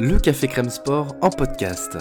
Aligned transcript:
Le 0.00 0.18
Café 0.18 0.46
Crème 0.48 0.70
Sport 0.70 1.16
en 1.22 1.30
podcast. 1.30 1.98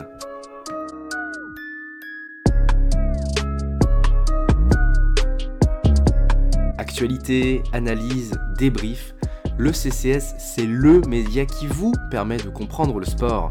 Actualité, 6.78 7.63
analyse, 7.73 8.38
débrief, 8.57 9.15
le 9.57 9.73
CCS, 9.73 10.35
c'est 10.38 10.65
le 10.65 11.01
média 11.01 11.46
qui 11.46 11.67
vous 11.67 11.93
permet 12.12 12.38
de 12.38 12.49
comprendre 12.49 12.99
le 12.99 13.06
sport. 13.06 13.49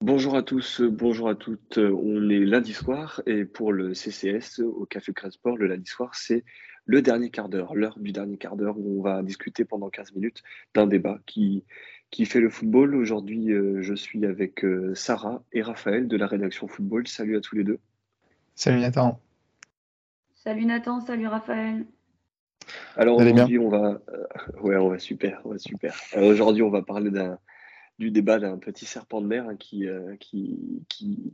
Bonjour 0.00 0.36
à 0.36 0.42
tous, 0.42 0.80
bonjour 0.82 1.28
à 1.28 1.34
toutes. 1.34 1.78
On 1.78 2.28
est 2.28 2.38
lundi 2.38 2.72
soir 2.72 3.22
et 3.26 3.44
pour 3.44 3.72
le 3.72 3.94
CCS 3.94 4.60
au 4.60 4.86
Café 4.86 5.12
Crème 5.12 5.30
Sport, 5.30 5.56
le 5.56 5.66
lundi 5.66 5.88
soir, 5.88 6.14
c'est 6.14 6.44
le 6.86 7.02
dernier 7.02 7.30
quart 7.30 7.48
d'heure, 7.48 7.74
l'heure 7.74 7.98
du 7.98 8.12
dernier 8.12 8.36
quart 8.36 8.56
d'heure 8.56 8.78
où 8.78 9.00
on 9.00 9.02
va 9.02 9.22
discuter 9.22 9.64
pendant 9.64 9.90
15 9.90 10.14
minutes 10.14 10.42
d'un 10.72 10.86
débat 10.86 11.18
qui, 11.26 11.64
qui 12.10 12.24
fait 12.24 12.40
le 12.40 12.48
football. 12.48 12.94
Aujourd'hui, 12.94 13.52
euh, 13.52 13.82
je 13.82 13.94
suis 13.94 14.24
avec 14.24 14.64
euh, 14.64 14.94
Sarah 14.94 15.42
et 15.52 15.62
Raphaël 15.62 16.06
de 16.06 16.16
la 16.16 16.26
rédaction 16.26 16.68
football. 16.68 17.06
Salut 17.08 17.36
à 17.36 17.40
tous 17.40 17.56
les 17.56 17.64
deux. 17.64 17.80
Salut 18.54 18.80
Nathan. 18.80 19.20
Salut 20.34 20.64
Nathan, 20.64 21.00
salut 21.00 21.26
Raphaël. 21.26 21.84
Alors 22.96 23.18
aujourd'hui, 23.18 23.58
on 23.58 23.68
va, 23.68 24.00
euh, 24.08 24.26
ouais, 24.60 24.76
on 24.76 24.88
va 24.88 24.98
super, 24.98 25.40
on 25.44 25.50
va 25.50 25.58
super. 25.58 25.94
Aujourd'hui, 26.16 26.62
on 26.62 26.70
va 26.70 26.82
parler 26.82 27.10
d'un 27.10 27.38
du 27.98 28.10
débat 28.10 28.38
d'un 28.38 28.58
petit 28.58 28.84
serpent 28.84 29.22
de 29.22 29.26
mer 29.26 29.48
hein, 29.48 29.56
qui, 29.56 29.86
qui, 30.20 30.84
qui, 30.90 31.32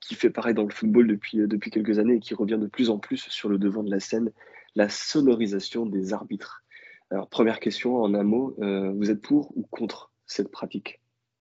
qui, 0.00 0.14
fait 0.16 0.28
pareil 0.28 0.54
dans 0.54 0.64
le 0.64 0.70
football 0.70 1.06
depuis, 1.06 1.38
depuis 1.38 1.70
quelques 1.70 2.00
années 2.00 2.14
et 2.14 2.18
qui 2.18 2.34
revient 2.34 2.58
de 2.60 2.66
plus 2.66 2.90
en 2.90 2.98
plus 2.98 3.28
sur 3.28 3.48
le 3.48 3.58
devant 3.58 3.84
de 3.84 3.92
la 3.92 4.00
scène 4.00 4.32
la 4.74 4.88
sonorisation 4.88 5.86
des 5.86 6.12
arbitres. 6.12 6.62
Alors, 7.10 7.28
première 7.28 7.60
question 7.60 8.02
en 8.02 8.14
un 8.14 8.22
mot, 8.22 8.54
euh, 8.60 8.92
vous 8.92 9.10
êtes 9.10 9.20
pour 9.22 9.56
ou 9.56 9.62
contre 9.70 10.12
cette 10.26 10.50
pratique? 10.50 11.00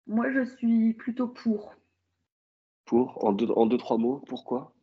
Moi, 0.06 0.32
je 0.32 0.46
suis 0.46 0.94
plutôt 0.94 1.28
pour. 1.28 1.74
Pour 2.86 3.24
En 3.24 3.34
deux, 3.34 3.50
en 3.50 3.66
deux 3.66 3.78
trois 3.78 3.98
mots, 3.98 4.24
pourquoi? 4.28 4.74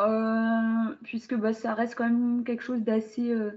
Euh, 0.00 0.96
Puisque 1.04 1.34
bah, 1.34 1.52
ça 1.52 1.74
reste 1.74 1.94
quand 1.94 2.08
même 2.08 2.44
quelque 2.44 2.62
chose 2.62 2.82
d'assez 2.82 3.30
euh, 3.30 3.52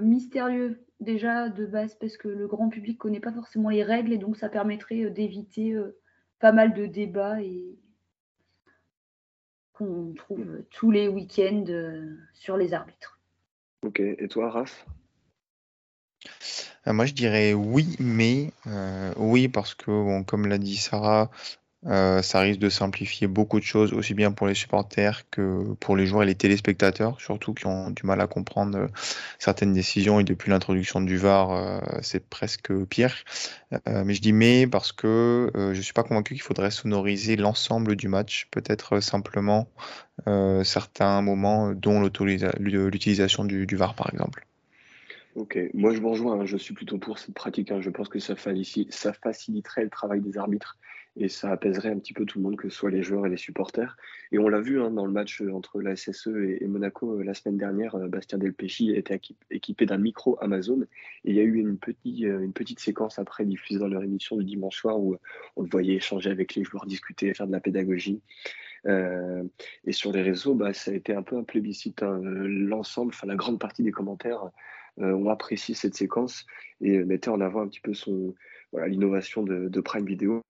mystérieux, 0.00 0.84
déjà 1.00 1.48
de 1.48 1.64
base, 1.64 1.94
parce 1.94 2.16
que 2.16 2.28
le 2.28 2.46
grand 2.46 2.68
public 2.68 2.96
ne 2.96 2.98
connaît 2.98 3.20
pas 3.20 3.32
forcément 3.32 3.70
les 3.70 3.82
règles 3.82 4.12
et 4.12 4.18
donc 4.18 4.36
ça 4.36 4.48
permettrait 4.48 5.10
d'éviter 5.10 5.74
pas 6.38 6.52
mal 6.52 6.74
de 6.74 6.86
débats 6.86 7.40
et 7.42 7.78
qu'on 9.80 10.12
trouve 10.14 10.62
tous 10.70 10.90
les 10.90 11.08
week-ends 11.08 11.64
euh, 11.68 12.14
sur 12.34 12.58
les 12.58 12.74
arbitres. 12.74 13.18
Ok, 13.82 14.00
et 14.00 14.28
toi, 14.28 14.50
Raph? 14.50 14.86
Euh, 16.86 16.92
Moi, 16.92 17.06
je 17.06 17.14
dirais 17.14 17.54
oui, 17.54 17.96
mais 17.98 18.52
euh, 18.66 19.12
oui, 19.16 19.48
parce 19.48 19.74
que, 19.74 20.22
comme 20.24 20.46
l'a 20.46 20.58
dit 20.58 20.76
Sarah, 20.76 21.30
euh, 21.86 22.20
ça 22.20 22.40
risque 22.40 22.60
de 22.60 22.68
simplifier 22.68 23.26
beaucoup 23.26 23.58
de 23.58 23.64
choses, 23.64 23.94
aussi 23.94 24.12
bien 24.12 24.32
pour 24.32 24.46
les 24.46 24.54
supporters 24.54 25.22
que 25.30 25.72
pour 25.80 25.96
les 25.96 26.04
joueurs 26.04 26.24
et 26.24 26.26
les 26.26 26.34
téléspectateurs, 26.34 27.18
surtout 27.20 27.54
qui 27.54 27.66
ont 27.66 27.90
du 27.90 28.04
mal 28.04 28.20
à 28.20 28.26
comprendre 28.26 28.78
euh, 28.78 28.86
certaines 29.38 29.72
décisions. 29.72 30.20
Et 30.20 30.24
depuis 30.24 30.50
l'introduction 30.50 31.00
du 31.00 31.16
VAR, 31.16 31.52
euh, 31.52 31.80
c'est 32.02 32.28
presque 32.28 32.72
pire. 32.84 33.14
mais 33.86 34.14
je 34.14 34.20
dis 34.20 34.32
mais 34.32 34.66
parce 34.66 34.92
que 34.92 35.50
je 35.54 35.80
suis 35.80 35.92
pas 35.92 36.02
convaincu 36.02 36.34
qu'il 36.34 36.42
faudrait 36.42 36.70
sonoriser 36.70 37.36
l'ensemble 37.36 37.96
du 37.96 38.08
match, 38.08 38.48
peut-être 38.50 39.00
simplement 39.00 39.68
certains 40.64 41.22
moments, 41.22 41.72
dont 41.72 42.02
l'utilisation 42.02 43.44
du, 43.44 43.66
du 43.66 43.76
VAR, 43.76 43.94
par 43.94 44.10
exemple. 44.12 44.46
Ok, 45.36 45.58
moi 45.74 45.94
je 45.94 46.00
vous 46.00 46.10
rejoins, 46.10 46.40
hein. 46.40 46.44
je 46.44 46.56
suis 46.56 46.74
plutôt 46.74 46.98
pour 46.98 47.18
cette 47.18 47.34
pratique. 47.34 47.70
Hein. 47.70 47.80
Je 47.80 47.90
pense 47.90 48.08
que 48.08 48.18
ça, 48.18 48.34
ça 48.36 49.12
faciliterait 49.12 49.84
le 49.84 49.90
travail 49.90 50.20
des 50.20 50.36
arbitres 50.36 50.76
et 51.16 51.28
ça 51.28 51.50
apaiserait 51.50 51.90
un 51.90 51.98
petit 51.98 52.12
peu 52.12 52.24
tout 52.24 52.38
le 52.38 52.44
monde, 52.44 52.56
que 52.56 52.68
ce 52.68 52.76
soit 52.76 52.90
les 52.90 53.02
joueurs 53.02 53.26
et 53.26 53.30
les 53.30 53.36
supporters. 53.36 53.96
Et 54.32 54.38
on 54.38 54.48
l'a 54.48 54.60
vu 54.60 54.80
hein, 54.80 54.90
dans 54.90 55.06
le 55.06 55.12
match 55.12 55.42
euh, 55.42 55.52
entre 55.52 55.80
la 55.80 55.96
SSE 55.96 56.28
et, 56.28 56.66
Monaco 56.66 57.18
euh, 57.18 57.24
la 57.24 57.34
semaine 57.34 57.58
dernière, 57.58 57.96
euh, 57.96 58.08
Bastien 58.08 58.38
Delpechy 58.38 58.92
était 58.92 59.20
équipé 59.50 59.86
d'un 59.86 59.98
micro 59.98 60.38
Amazon 60.40 60.82
et 61.24 61.30
il 61.30 61.34
y 61.34 61.40
a 61.40 61.42
eu 61.42 61.56
une, 61.56 61.78
petite, 61.78 62.20
une 62.20 62.52
petite 62.52 62.80
séquence 62.80 63.18
après 63.18 63.44
diffusée 63.44 63.80
dans 63.80 63.88
leur 63.88 64.04
émission 64.04 64.36
du 64.36 64.44
dimanche 64.44 64.76
soir 64.76 65.00
où 65.00 65.16
on 65.56 65.62
le 65.62 65.68
voyait 65.68 65.94
échanger 65.94 66.30
avec 66.30 66.54
les 66.54 66.62
joueurs, 66.62 66.86
discuter, 66.86 67.34
faire 67.34 67.46
de 67.46 67.52
la 67.52 67.60
pédagogie. 67.60 68.20
et 68.86 69.92
sur 69.92 70.12
les 70.12 70.22
réseaux, 70.22 70.54
bah, 70.54 70.72
ça 70.72 70.90
a 70.90 70.94
été 70.94 71.12
un 71.12 71.22
peu 71.22 71.36
un 71.36 71.44
plébiscite. 71.44 72.02
Hein. 72.02 72.20
L'ensemble, 72.22 73.12
enfin 73.14 73.26
la 73.26 73.36
grande 73.36 73.58
partie 73.58 73.82
des 73.82 73.92
commentaires 73.92 74.50
ont 74.96 75.28
apprécié 75.28 75.74
cette 75.74 75.94
séquence 75.94 76.46
et 76.80 77.02
mettaient 77.04 77.30
en 77.30 77.40
avant 77.40 77.62
un 77.62 77.68
petit 77.68 77.80
peu 77.80 77.94
son 77.94 78.34
voilà 78.72 78.88
l'innovation 78.88 79.42
de 79.42 79.80
Prime 79.80 80.06
Video 80.06 80.42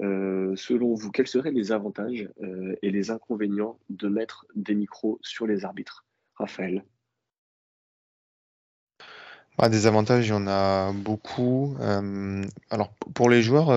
euh, 0.00 0.54
selon 0.56 0.94
vous, 0.94 1.10
quels 1.10 1.26
seraient 1.26 1.50
les 1.50 1.72
avantages 1.72 2.28
euh, 2.42 2.76
et 2.82 2.90
les 2.90 3.10
inconvénients 3.10 3.78
de 3.90 4.08
mettre 4.08 4.46
des 4.54 4.74
micros 4.74 5.18
sur 5.22 5.46
les 5.46 5.64
arbitres? 5.64 6.04
Raphaël. 6.36 6.84
Bah, 9.58 9.68
Des 9.68 9.86
avantages, 9.86 10.26
il 10.26 10.30
y 10.30 10.32
en 10.32 10.46
a 10.46 10.92
beaucoup. 10.92 11.76
Euh, 11.80 12.44
alors, 12.70 12.92
pour 13.14 13.28
les 13.28 13.42
joueurs, 13.42 13.68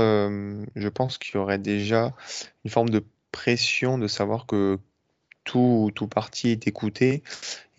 je 0.75 0.87
pense 0.87 1.17
qu'il 1.17 1.35
y 1.35 1.37
aurait 1.37 1.57
déjà 1.57 2.13
une 2.63 2.71
forme 2.71 2.89
de 2.89 3.03
pression 3.31 3.97
de 3.97 4.07
savoir 4.07 4.45
que 4.45 4.79
tout, 5.43 5.91
tout 5.93 6.07
parti 6.07 6.49
est 6.51 6.67
écouté 6.67 7.21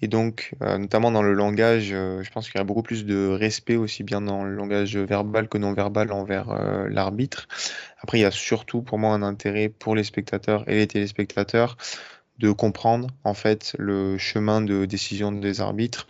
et 0.04 0.06
donc, 0.06 0.54
euh, 0.60 0.76
notamment 0.76 1.10
dans 1.10 1.22
le 1.22 1.32
langage, 1.32 1.88
euh, 1.94 2.22
je 2.22 2.30
pense 2.30 2.50
qu'il 2.50 2.58
y 2.58 2.60
a 2.60 2.64
beaucoup 2.64 2.82
plus 2.82 3.06
de 3.06 3.26
respect 3.26 3.76
aussi 3.76 4.02
bien 4.02 4.20
dans 4.20 4.44
le 4.44 4.54
langage 4.54 4.98
verbal 4.98 5.48
que 5.48 5.56
non 5.56 5.72
verbal 5.72 6.12
envers 6.12 6.50
euh, 6.50 6.86
l'arbitre. 6.90 7.48
Après, 8.02 8.18
il 8.18 8.20
y 8.20 8.26
a 8.26 8.30
surtout 8.30 8.82
pour 8.82 8.98
moi 8.98 9.14
un 9.14 9.22
intérêt 9.22 9.70
pour 9.70 9.96
les 9.96 10.04
spectateurs 10.04 10.68
et 10.68 10.74
les 10.74 10.86
téléspectateurs 10.86 11.78
de 12.36 12.52
comprendre 12.52 13.08
en 13.24 13.32
fait 13.32 13.74
le 13.78 14.18
chemin 14.18 14.60
de 14.60 14.84
décision 14.84 15.32
des 15.32 15.62
arbitres 15.62 16.06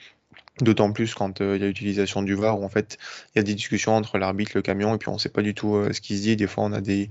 D'autant 0.60 0.92
plus 0.92 1.14
quand 1.14 1.40
euh, 1.40 1.56
il 1.56 1.62
y 1.62 1.64
a 1.64 1.66
l'utilisation 1.66 2.22
du 2.22 2.36
VAR 2.36 2.60
où 2.60 2.64
en 2.64 2.68
fait 2.68 2.96
il 3.34 3.38
y 3.38 3.40
a 3.40 3.42
des 3.42 3.54
discussions 3.54 3.96
entre 3.96 4.18
l'arbitre, 4.18 4.52
le 4.54 4.62
camion 4.62 4.94
et 4.94 4.98
puis 4.98 5.08
on 5.08 5.14
ne 5.14 5.18
sait 5.18 5.28
pas 5.28 5.42
du 5.42 5.52
tout 5.52 5.74
euh, 5.74 5.92
ce 5.92 6.00
qui 6.00 6.16
se 6.16 6.22
dit. 6.22 6.36
Des 6.36 6.46
fois 6.46 6.62
on 6.62 6.72
a 6.72 6.80
des, 6.80 7.08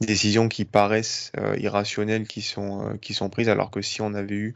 décisions 0.00 0.48
qui 0.48 0.64
paraissent 0.64 1.30
euh, 1.36 1.56
irrationnelles 1.58 2.26
qui 2.26 2.40
sont 2.40 2.96
qui 3.02 3.12
sont 3.12 3.28
prises 3.28 3.50
alors 3.50 3.70
que 3.70 3.82
si 3.82 4.00
on 4.00 4.14
avait 4.14 4.34
eu 4.34 4.54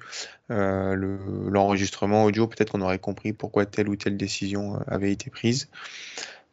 l'enregistrement 0.48 2.24
audio 2.24 2.46
peut-être 2.46 2.72
qu'on 2.72 2.80
aurait 2.80 2.98
compris 2.98 3.34
pourquoi 3.34 3.66
telle 3.66 3.88
ou 3.88 3.96
telle 3.96 4.16
décision 4.16 4.80
avait 4.86 5.12
été 5.12 5.30
prise. 5.30 5.68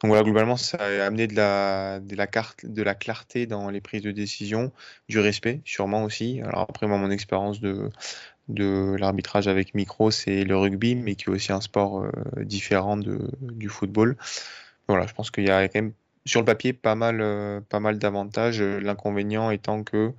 Donc 0.02 0.10
voilà, 0.10 0.24
globalement, 0.24 0.58
ça 0.58 0.78
a 0.78 1.06
amené 1.06 1.26
de 1.26 1.36
la, 1.36 2.00
de 2.00 2.16
la, 2.16 2.28
carte, 2.28 2.64
de 2.68 2.84
la 2.84 2.94
clarté 2.94 3.48
dans 3.48 3.72
les 3.72 3.82
prises 3.82 4.04
de 4.04 4.12
décision, 4.12 4.72
du 5.10 5.18
respect, 5.18 5.62
sûrement 5.66 6.04
aussi. 6.04 6.40
Alors 6.44 6.68
après, 6.70 6.86
moi, 6.86 7.00
mon 7.00 7.10
expérience 7.10 7.60
de, 7.62 7.90
de 8.48 8.96
l'arbitrage 9.00 9.48
avec 9.48 9.74
micro, 9.74 10.12
c'est 10.12 10.44
le 10.44 10.58
rugby, 10.58 10.96
mais 10.96 11.16
qui 11.16 11.26
est 11.26 11.30
aussi 11.30 11.52
un 11.52 11.62
sport 11.62 12.02
euh, 12.02 12.12
différent 12.38 12.98
de, 12.98 13.20
du 13.42 13.70
football. 13.70 14.18
Voilà, 14.88 15.06
je 15.08 15.14
pense 15.14 15.32
qu'il 15.32 15.46
y 15.46 15.50
a 15.50 15.68
quand 15.68 15.82
même 15.82 15.94
sur 16.26 16.42
le 16.42 16.46
papier 16.46 16.74
pas 16.74 16.96
mal, 16.96 17.20
euh, 17.22 17.62
pas 17.62 17.80
mal 17.80 18.00
d'avantages. 18.00 18.62
L'inconvénient 18.62 19.52
étant 19.52 19.84
que 19.84 20.14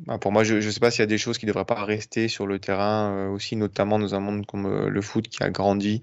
bah, 0.00 0.18
pour 0.18 0.32
moi, 0.32 0.42
je 0.42 0.56
ne 0.56 0.70
sais 0.70 0.80
pas 0.80 0.90
s'il 0.90 1.00
y 1.00 1.04
a 1.04 1.06
des 1.06 1.18
choses 1.18 1.38
qui 1.38 1.46
ne 1.46 1.52
devraient 1.52 1.64
pas 1.64 1.84
rester 1.84 2.26
sur 2.26 2.46
le 2.46 2.58
terrain 2.58 3.12
euh, 3.12 3.28
aussi, 3.28 3.54
notamment 3.54 3.98
dans 3.98 4.14
un 4.14 4.20
monde 4.20 4.44
comme 4.44 4.66
euh, 4.66 4.88
le 4.88 5.00
foot 5.00 5.28
qui 5.28 5.42
a 5.42 5.50
grandi 5.50 6.02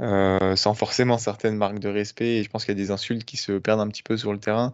euh, 0.00 0.54
sans 0.54 0.74
forcément 0.74 1.18
certaines 1.18 1.56
marques 1.56 1.80
de 1.80 1.88
respect. 1.88 2.36
Et 2.36 2.42
je 2.44 2.50
pense 2.50 2.64
qu'il 2.64 2.78
y 2.78 2.80
a 2.80 2.82
des 2.82 2.92
insultes 2.92 3.24
qui 3.24 3.36
se 3.36 3.52
perdent 3.52 3.80
un 3.80 3.88
petit 3.88 4.04
peu 4.04 4.16
sur 4.16 4.32
le 4.32 4.38
terrain 4.38 4.72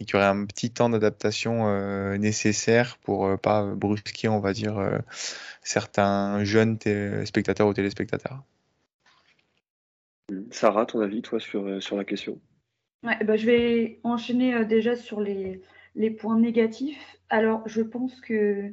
et 0.00 0.04
qu'il 0.04 0.14
y 0.14 0.16
aurait 0.16 0.26
un 0.26 0.44
petit 0.44 0.70
temps 0.70 0.88
d'adaptation 0.90 1.68
nécessaire 2.16 2.96
pour 3.02 3.38
pas 3.38 3.64
brusquer, 3.64 4.28
on 4.28 4.40
va 4.40 4.54
dire, 4.54 4.80
certains 5.62 6.42
jeunes 6.42 6.78
spectateurs 7.26 7.68
ou 7.68 7.74
téléspectateurs. 7.74 8.42
Sarah, 10.50 10.86
ton 10.86 11.00
avis, 11.00 11.20
toi, 11.20 11.38
sur, 11.38 11.82
sur 11.82 11.98
la 11.98 12.04
question? 12.04 12.40
Ouais, 13.02 13.22
bah, 13.24 13.36
Je 13.36 13.44
vais 13.44 14.00
enchaîner 14.02 14.64
déjà 14.64 14.96
sur 14.96 15.20
les, 15.20 15.60
les 15.94 16.10
points 16.10 16.38
négatifs. 16.38 17.18
Alors, 17.28 17.62
je 17.66 17.82
pense 17.82 18.20
que, 18.20 18.72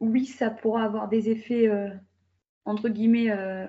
oui, 0.00 0.26
ça 0.26 0.50
pourra 0.50 0.84
avoir 0.84 1.08
des 1.08 1.30
effets, 1.30 1.68
euh, 1.68 1.90
entre 2.64 2.88
guillemets, 2.88 3.30
euh, 3.30 3.66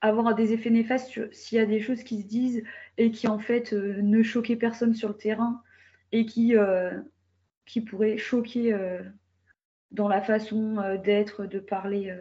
avoir 0.00 0.34
des 0.34 0.52
effets 0.52 0.70
néfastes 0.70 1.32
s'il 1.32 1.58
y 1.58 1.60
a 1.60 1.66
des 1.66 1.80
choses 1.80 2.02
qui 2.02 2.22
se 2.22 2.26
disent 2.26 2.62
et 2.96 3.10
qui, 3.10 3.28
en 3.28 3.38
fait, 3.38 3.72
euh, 3.72 4.00
ne 4.02 4.22
choquaient 4.22 4.56
personne 4.56 4.94
sur 4.94 5.08
le 5.08 5.16
terrain 5.16 5.62
et 6.12 6.24
qui, 6.24 6.54
qui 7.66 7.80
pourraient 7.82 8.16
choquer 8.16 8.74
dans 9.90 10.08
la 10.08 10.22
façon 10.22 10.96
d'être, 11.04 11.44
de 11.44 11.58
parler 11.58 12.16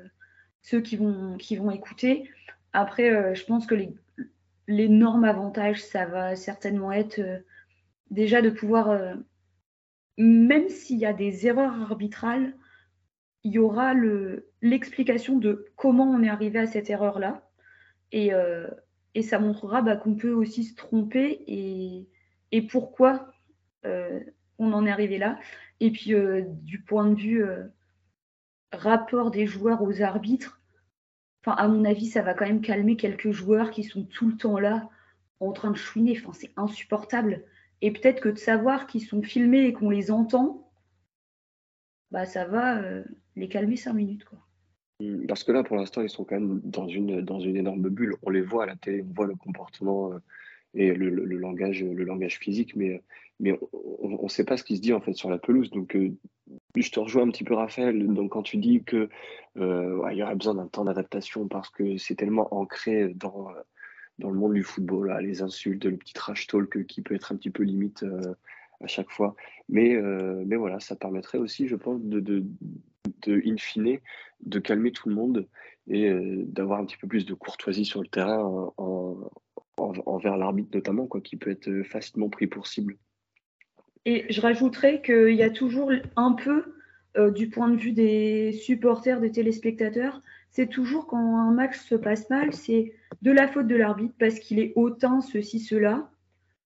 ceux 0.62 0.82
qui 0.82 0.98
vont, 0.98 1.38
écouter. 1.72 2.30
Après, 2.74 3.34
je 3.34 3.46
pense 3.46 3.66
que 3.66 3.76
l'énorme 4.68 5.24
avantage, 5.24 5.82
ça 5.82 6.06
va 6.06 6.36
certainement 6.36 6.92
être 6.92 7.22
déjà 8.12 8.42
de 8.42 8.50
pouvoir 8.50 9.16
même 10.18 10.70
s'il 10.70 10.98
y 10.98 11.06
a 11.06 11.14
des 11.14 11.48
erreurs 11.48 11.74
arbitrales, 11.82 12.54
il 13.44 13.54
y 13.54 13.60
aura 13.60 13.94
l'explication 14.62 15.38
de 15.38 15.68
comment 15.76 16.10
on 16.10 16.24
est 16.24 16.30
arrivé 16.30 16.60
à 16.60 16.68
cette 16.68 16.90
erreur-là. 16.90 17.50
Et, 18.12 18.34
euh, 18.34 18.68
ça 19.22 19.40
montrera 19.40 19.82
bah, 19.82 19.96
qu'on 19.96 20.16
peut 20.16 20.34
aussi 20.34 20.64
se 20.64 20.76
tromper 20.76 21.44
et, 21.48 22.62
pourquoi 22.68 23.32
euh, 23.86 24.20
on 24.60 24.74
en 24.74 24.86
est 24.86 24.92
arrivé 24.92 25.18
là. 25.18 25.40
Et 25.80 25.92
puis, 25.92 26.14
euh, 26.14 26.44
du 26.46 26.82
point 26.82 27.10
de 27.10 27.16
vue 27.16 27.44
rapport 28.72 29.32
des 29.32 29.48
joueurs 29.48 29.82
aux 29.82 30.02
arbitres, 30.02 30.62
à 31.46 31.68
mon 31.68 31.86
avis, 31.86 32.08
ça 32.08 32.22
va 32.22 32.34
quand 32.34 32.46
même 32.46 32.62
calmer 32.62 32.98
quelques 32.98 33.32
joueurs 33.32 33.72
qui 33.72 33.84
sont 33.84 34.04
tout 34.04 34.28
le 34.28 34.36
temps 34.36 34.60
là 34.60 34.90
en 35.40 35.52
train 35.52 35.72
de 35.72 35.78
chouiner. 35.78 36.22
C'est 36.34 36.52
insupportable. 36.58 37.44
Et 37.82 37.92
peut-être 37.92 38.22
que 38.22 38.30
de 38.30 38.38
savoir 38.38 38.88
qu'ils 38.88 39.06
sont 39.06 39.22
filmés 39.22 39.66
et 39.66 39.74
qu'on 39.74 39.90
les 39.90 40.12
entend, 40.12 40.72
bah 42.12 42.26
ça 42.26 42.46
va 42.46 42.82
euh, 42.82 43.04
les 43.36 43.50
calmer 43.50 43.76
cinq 43.76 43.94
minutes. 43.94 44.26
Quoi. 44.26 44.40
Parce 45.28 45.44
que 45.44 45.52
là, 45.52 45.64
pour 45.64 45.76
l'instant, 45.76 46.02
ils 46.02 46.10
sont 46.10 46.24
quand 46.24 46.40
même 46.40 46.60
dans 46.64 46.88
une, 46.88 47.22
dans 47.22 47.40
une 47.40 47.56
énorme 47.56 47.90
bulle. 47.90 48.16
On 48.24 48.30
les 48.30 48.42
voit 48.42 48.64
à 48.64 48.68
la 48.68 48.76
télé, 48.76 49.04
on 49.08 49.14
voit 49.14 49.28
le 49.28 49.36
comportement 49.36 50.14
euh, 50.14 50.20
et 50.74 50.94
le, 50.94 51.10
langage, 51.10 51.84
le 51.84 52.04
langage 52.04 52.40
physique, 52.40 52.76
mais, 52.76 53.02
mais 53.40 53.58
on 54.02 54.24
ne 54.24 54.30
sait 54.30 54.44
pas 54.44 54.58
ce 54.58 54.64
qui 54.64 54.76
se 54.76 54.82
dit 54.82 54.94
en 54.94 55.02
fait 55.02 55.14
sur 55.14 55.30
la 55.30 55.38
pelouse. 55.38 55.70
Donc, 55.70 55.96
euh, 55.96 56.12
je 56.76 56.92
te 56.92 57.00
rejoins 57.00 57.24
un 57.24 57.32
petit 57.32 57.44
peu, 57.44 57.54
Raphaël. 57.54 58.08
Donc, 58.08 58.32
quand 58.32 58.44
tu 58.44 58.58
dis 58.58 58.84
que 58.84 59.10
il 59.56 60.18
y 60.18 60.24
aurait 60.24 60.36
besoin 60.36 60.54
d'un 60.54 60.68
temps 60.68 60.86
d'adaptation 60.86 61.48
parce 61.48 61.70
que 61.70 61.98
c'est 61.98 62.14
tellement 62.14 62.54
ancré 62.54 63.12
dans 63.16 63.48
dans 64.20 64.30
le 64.30 64.38
monde 64.38 64.54
du 64.54 64.64
football, 64.64 65.16
les 65.22 65.42
insultes, 65.42 65.86
le 65.86 65.98
petit 65.98 66.14
trash 66.14 66.48
talk 66.48 66.86
qui 66.88 67.02
peut 67.02 67.16
être 67.16 67.32
un 67.32 67.36
petit 67.36 67.50
peu 67.50 67.64
limite 67.64 68.04
euh, 68.04 68.34
à 68.82 68.88
chaque 68.88 69.12
fois. 69.12 69.36
Mais, 69.70 69.96
euh, 69.96 70.44
mais 70.46 70.56
voilà, 70.56 70.80
ça 70.80 70.96
permettrait 70.96 71.38
aussi, 71.38 71.68
je 71.68 71.76
pense, 71.76 72.02
de, 72.02 72.20
de, 72.20 72.44
de 73.24 73.42
in 73.46 73.98
de 74.42 74.60
calmer 74.60 74.92
tout 74.92 75.10
le 75.10 75.16
monde 75.16 75.48
et 75.88 76.10
euh, 76.10 76.44
d'avoir 76.46 76.80
un 76.80 76.86
petit 76.86 76.98
peu 76.98 77.08
plus 77.08 77.26
de 77.26 77.34
courtoisie 77.34 77.86
sur 77.86 78.02
le 78.02 78.08
terrain 78.08 78.72
en, 78.78 79.30
envers 79.78 80.38
l'arbitre 80.38 80.70
notamment, 80.74 81.06
quoi, 81.06 81.22
qui 81.22 81.38
peut 81.38 81.52
être 81.52 81.84
facilement 81.84 82.30
pris 82.30 82.48
pour 82.48 82.68
cible. 82.68 82.98
Et 84.06 84.26
je 84.32 84.42
rajouterais 84.42 85.02
qu'il 85.02 85.36
y 85.36 85.44
a 85.44 85.50
toujours 85.50 85.92
un 86.16 86.34
peu, 86.34 86.74
du 87.34 87.50
point 87.50 87.70
de 87.70 87.78
vue 87.78 87.94
des 87.94 88.52
supporters, 88.52 89.20
des 89.20 89.32
téléspectateurs, 89.32 90.22
c'est 90.52 90.68
toujours 90.68 91.08
quand 91.08 91.38
un 91.38 91.52
match 91.52 91.78
se 91.78 91.96
passe 91.96 92.30
mal, 92.30 92.54
c'est 92.54 92.94
de 93.22 93.32
la 93.32 93.48
faute 93.48 93.68
de 93.68 93.76
l'arbitre 93.76 94.16
parce 94.20 94.40
qu'il 94.40 94.60
est 94.60 94.74
hautain, 94.76 95.22
ceci, 95.22 95.60
cela. 95.60 96.10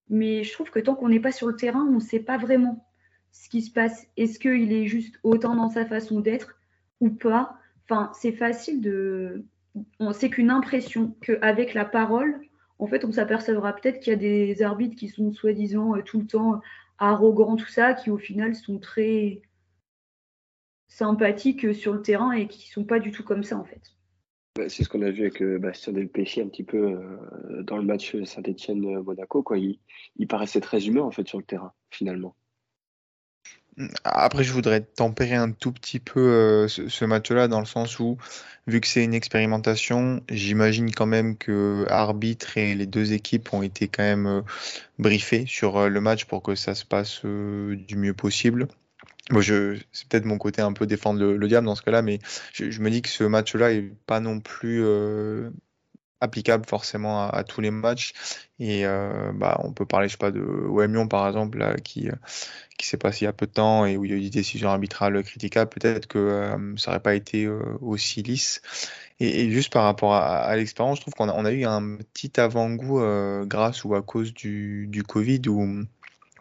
Mais 0.09 0.43
je 0.43 0.53
trouve 0.53 0.69
que 0.69 0.79
tant 0.79 0.95
qu'on 0.95 1.09
n'est 1.09 1.19
pas 1.19 1.31
sur 1.31 1.47
le 1.47 1.55
terrain, 1.55 1.85
on 1.87 1.95
ne 1.95 1.99
sait 1.99 2.19
pas 2.19 2.37
vraiment 2.37 2.85
ce 3.31 3.49
qui 3.49 3.61
se 3.61 3.71
passe. 3.71 4.07
Est-ce 4.17 4.39
qu'il 4.39 4.71
est 4.71 4.87
juste 4.87 5.19
hautain 5.23 5.55
dans 5.55 5.69
sa 5.69 5.85
façon 5.85 6.19
d'être 6.19 6.57
ou 6.99 7.09
pas? 7.09 7.57
Enfin, 7.85 8.11
c'est 8.13 8.33
facile 8.33 8.81
de. 8.81 9.45
On 9.99 10.11
sait 10.11 10.29
qu'une 10.29 10.49
impression 10.49 11.15
qu'avec 11.21 11.73
la 11.73 11.85
parole, 11.85 12.41
en 12.79 12.87
fait, 12.87 13.05
on 13.05 13.11
s'apercevra 13.11 13.73
peut-être 13.73 13.99
qu'il 13.99 14.11
y 14.11 14.15
a 14.15 14.19
des 14.19 14.61
arbitres 14.63 14.95
qui 14.95 15.07
sont 15.07 15.31
soi-disant 15.31 15.95
euh, 15.95 16.01
tout 16.01 16.19
le 16.19 16.27
temps 16.27 16.61
arrogants, 16.97 17.55
tout 17.55 17.67
ça, 17.67 17.93
qui 17.93 18.09
au 18.09 18.17
final 18.17 18.55
sont 18.55 18.79
très 18.79 19.41
sympathiques 20.91 21.73
sur 21.73 21.93
le 21.93 22.01
terrain 22.01 22.33
et 22.33 22.47
qui 22.47 22.69
sont 22.69 22.83
pas 22.83 22.99
du 22.99 23.11
tout 23.11 23.23
comme 23.23 23.43
ça 23.43 23.57
en 23.57 23.63
fait. 23.63 23.81
Bah, 24.57 24.67
c'est 24.67 24.83
ce 24.83 24.89
qu'on 24.89 25.01
a 25.01 25.09
vu 25.09 25.21
avec 25.21 25.41
euh, 25.41 25.57
Bastien 25.57 25.93
Delpechy 25.93 26.41
un 26.41 26.49
petit 26.49 26.63
peu 26.63 26.77
euh, 26.77 27.63
dans 27.63 27.77
le 27.77 27.83
match 27.83 28.15
Saint-Etienne-Monaco. 28.25 29.43
Quoi. 29.43 29.57
Il, 29.57 30.27
paraissait 30.27 30.59
très 30.59 30.85
humain 30.87 31.01
en 31.01 31.11
fait 31.11 31.27
sur 31.27 31.37
le 31.37 31.45
terrain 31.45 31.71
finalement. 31.89 32.35
Après, 34.03 34.43
je 34.43 34.51
voudrais 34.51 34.81
tempérer 34.81 35.35
un 35.35 35.51
tout 35.51 35.71
petit 35.71 36.01
peu 36.01 36.19
euh, 36.19 36.67
ce, 36.67 37.05
match-là 37.05 37.47
dans 37.47 37.61
le 37.61 37.65
sens 37.65 37.99
où, 37.99 38.17
vu 38.67 38.81
que 38.81 38.87
c'est 38.87 39.05
une 39.05 39.13
expérimentation, 39.13 40.21
j'imagine 40.29 40.91
quand 40.91 41.05
même 41.05 41.37
que 41.37 41.85
arbitre 41.89 42.57
et 42.57 42.75
les 42.75 42.85
deux 42.85 43.13
équipes 43.13 43.53
ont 43.53 43.63
été 43.63 43.87
quand 43.87 44.03
même 44.03 44.43
briefés 44.99 45.45
sur 45.47 45.87
le 45.87 46.01
match 46.01 46.25
pour 46.25 46.43
que 46.43 46.55
ça 46.55 46.75
se 46.75 46.83
passe 46.83 47.23
du 47.23 47.95
mieux 47.95 48.13
possible 48.13 48.67
c'est 49.29 50.07
peut-être 50.09 50.25
mon 50.25 50.37
côté 50.37 50.61
un 50.61 50.73
peu 50.73 50.85
défendre 50.85 51.23
le, 51.23 51.47
diable 51.47 51.65
dans 51.65 51.75
ce 51.75 51.81
cas-là, 51.83 52.01
mais 52.01 52.19
je, 52.53 52.79
me 52.79 52.89
dis 52.89 53.01
que 53.01 53.09
ce 53.09 53.23
match-là 53.23 53.71
est 53.71 53.93
pas 54.05 54.19
non 54.19 54.39
plus 54.39 54.83
euh, 54.83 55.51
applicable 56.19 56.65
forcément 56.65 57.29
à, 57.29 57.43
tous 57.43 57.61
les 57.61 57.71
matchs. 57.71 58.13
Et 58.59 58.85
euh, 58.85 59.31
bah, 59.33 59.59
on 59.63 59.73
peut 59.73 59.85
parler, 59.85 60.07
je 60.07 60.13
sais 60.13 60.17
pas, 60.17 60.31
de 60.31 60.41
OM 60.41 61.07
par 61.07 61.27
exemple, 61.27 61.81
qui, 61.83 62.09
qui 62.77 62.87
s'est 62.87 62.97
passé 62.97 63.21
il 63.21 63.25
y 63.25 63.27
a 63.27 63.33
peu 63.33 63.45
de 63.45 63.51
temps 63.51 63.85
et 63.85 63.97
où 63.97 64.05
il 64.05 64.11
y 64.11 64.13
a 64.13 64.17
eu 64.17 64.21
des 64.21 64.29
décisions 64.29 64.69
arbitrales 64.69 65.23
critiquables. 65.23 65.69
Peut-être 65.69 66.07
que 66.07 66.19
euh, 66.19 66.75
ça 66.77 66.91
n'aurait 66.91 67.03
pas 67.03 67.15
été 67.15 67.47
aussi 67.47 68.23
lisse. 68.23 68.61
Et, 69.19 69.51
juste 69.51 69.71
par 69.71 69.83
rapport 69.83 70.15
à, 70.15 70.55
l'expérience, 70.55 70.97
je 70.97 71.01
trouve 71.01 71.13
qu'on 71.13 71.29
a, 71.29 71.33
on 71.33 71.45
a 71.45 71.51
eu 71.51 71.63
un 71.63 71.97
petit 72.13 72.39
avant-goût 72.39 73.01
grâce 73.45 73.83
ou 73.83 73.93
à 73.93 74.01
cause 74.01 74.33
du, 74.33 74.87
du 74.87 75.03
Covid 75.03 75.41
où 75.47 75.85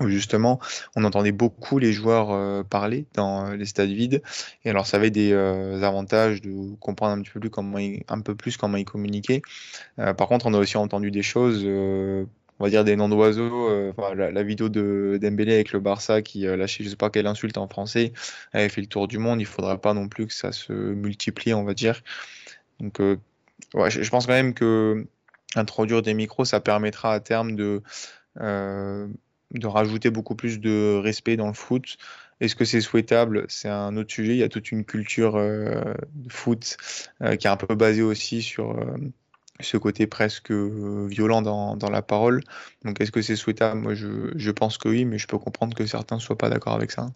où 0.01 0.09
justement 0.09 0.59
on 0.97 1.05
entendait 1.05 1.33
beaucoup 1.33 1.79
les 1.79 1.93
joueurs 1.93 2.31
euh, 2.31 2.63
parler 2.63 3.07
dans 3.15 3.47
euh, 3.47 3.57
les 3.57 3.67
stades 3.67 3.91
vides. 3.91 4.23
Et 4.65 4.71
alors 4.71 4.87
ça 4.87 4.97
avait 4.97 5.11
des 5.11 5.33
euh, 5.33 5.83
avantages 5.83 6.41
de 6.41 6.75
comprendre 6.77 7.13
un 7.13 7.23
petit 7.23 7.31
peu 7.31 7.41
plus 7.41 7.51
comment 7.51 7.79
ils, 7.79 8.03
un 8.09 8.21
peu 8.21 8.35
plus 8.35 8.57
comment 8.57 8.77
ils 8.77 8.85
communiquaient. 8.85 9.43
par 9.97 10.29
contre, 10.29 10.47
on 10.47 10.55
a 10.55 10.59
aussi 10.59 10.77
entendu 10.77 11.11
des 11.11 11.23
choses. 11.23 11.65
on 11.65 12.27
va 12.65 12.71
dire 12.71 12.85
des 12.85 12.97
noms 12.97 13.09
d'oiseaux, 13.09 13.93
la, 14.15 14.43
vidéo 14.43 14.69
de 14.69 15.19
avec 15.23 15.73
le 15.73 15.81
Barça 15.81 16.23
qui 16.23 16.41
lâchait 16.41 16.85
je 16.85 16.89
sais 16.91 16.97
pas 16.97 17.11
quelle 17.11 17.27
insulte 17.27 17.59
en 17.59 17.69
français, 17.69 18.13
avait 18.53 18.69
fait 18.69 18.81
le 18.81 18.87
tour 18.87 19.09
du 19.09 19.19
monde. 19.19 19.41
Il 19.41 19.47
faudrait 19.47 19.79
pas 19.79 19.95
non 19.95 20.09
plus 20.09 20.27
que 20.27 20.35
ça 20.35 20.53
se 20.53 20.73
multiplie, 20.73 21.55
on 21.55 21.65
va 21.65 21.75
dire. 21.75 22.03
Donc, 22.81 22.99
ouais, 23.75 23.91
je, 23.91 24.11
pense 24.11 24.27
quand 24.27 24.33
même 24.33 24.55
que 24.55 25.07
introduire 25.55 26.03
des 26.03 26.15
micros, 26.15 26.45
ça 26.45 26.61
permettra 26.61 27.13
à 27.13 27.21
terme 27.21 27.57
de 27.57 27.83
de 29.53 29.67
rajouter 29.67 30.11
beaucoup 30.11 30.35
plus 30.35 30.61
de 30.61 31.01
respect 31.03 31.37
dans 31.37 31.47
le 31.47 31.53
foot. 31.53 31.97
Est-ce 32.41 32.57
que 32.57 32.65
c'est 32.65 32.81
souhaitable? 32.81 33.45
C'est 33.49 33.69
un 33.69 33.97
autre 33.97 34.13
sujet. 34.13 34.33
Il 34.33 34.39
y 34.39 34.43
a 34.43 34.49
toute 34.49 34.73
une 34.73 34.85
culture 34.85 35.37
euh, 35.37 35.95
de 36.15 36.33
foot 36.33 36.77
euh, 37.23 37.37
qui 37.37 37.47
est 37.47 37.51
un 37.51 37.57
peu 37.57 37.75
basée 37.75 38.03
aussi 38.03 38.43
sur 38.43 38.71
euh, 38.71 38.97
ce 39.61 39.77
côté 39.77 40.07
presque 40.07 40.51
violent 40.51 41.43
dans, 41.43 41.91
la 41.91 42.03
parole. 42.03 42.43
Donc 42.85 43.01
est-ce 43.01 43.13
que 43.13 43.21
c'est 43.21 43.37
souhaitable? 43.37 43.81
Moi 43.81 43.95
je, 43.95 44.33
je, 44.35 44.51
pense 44.51 44.79
que 44.79 44.89
oui, 44.89 45.05
mais 45.05 45.19
je 45.19 45.27
peux 45.27 45.39
comprendre 45.39 45.77
que 45.77 45.85
certains 45.85 46.17
ne 46.17 46.21
soient 46.21 46.39
pas 46.39 46.49
d'accord 46.49 46.75
avec 46.75 46.91
ça. 46.91 47.11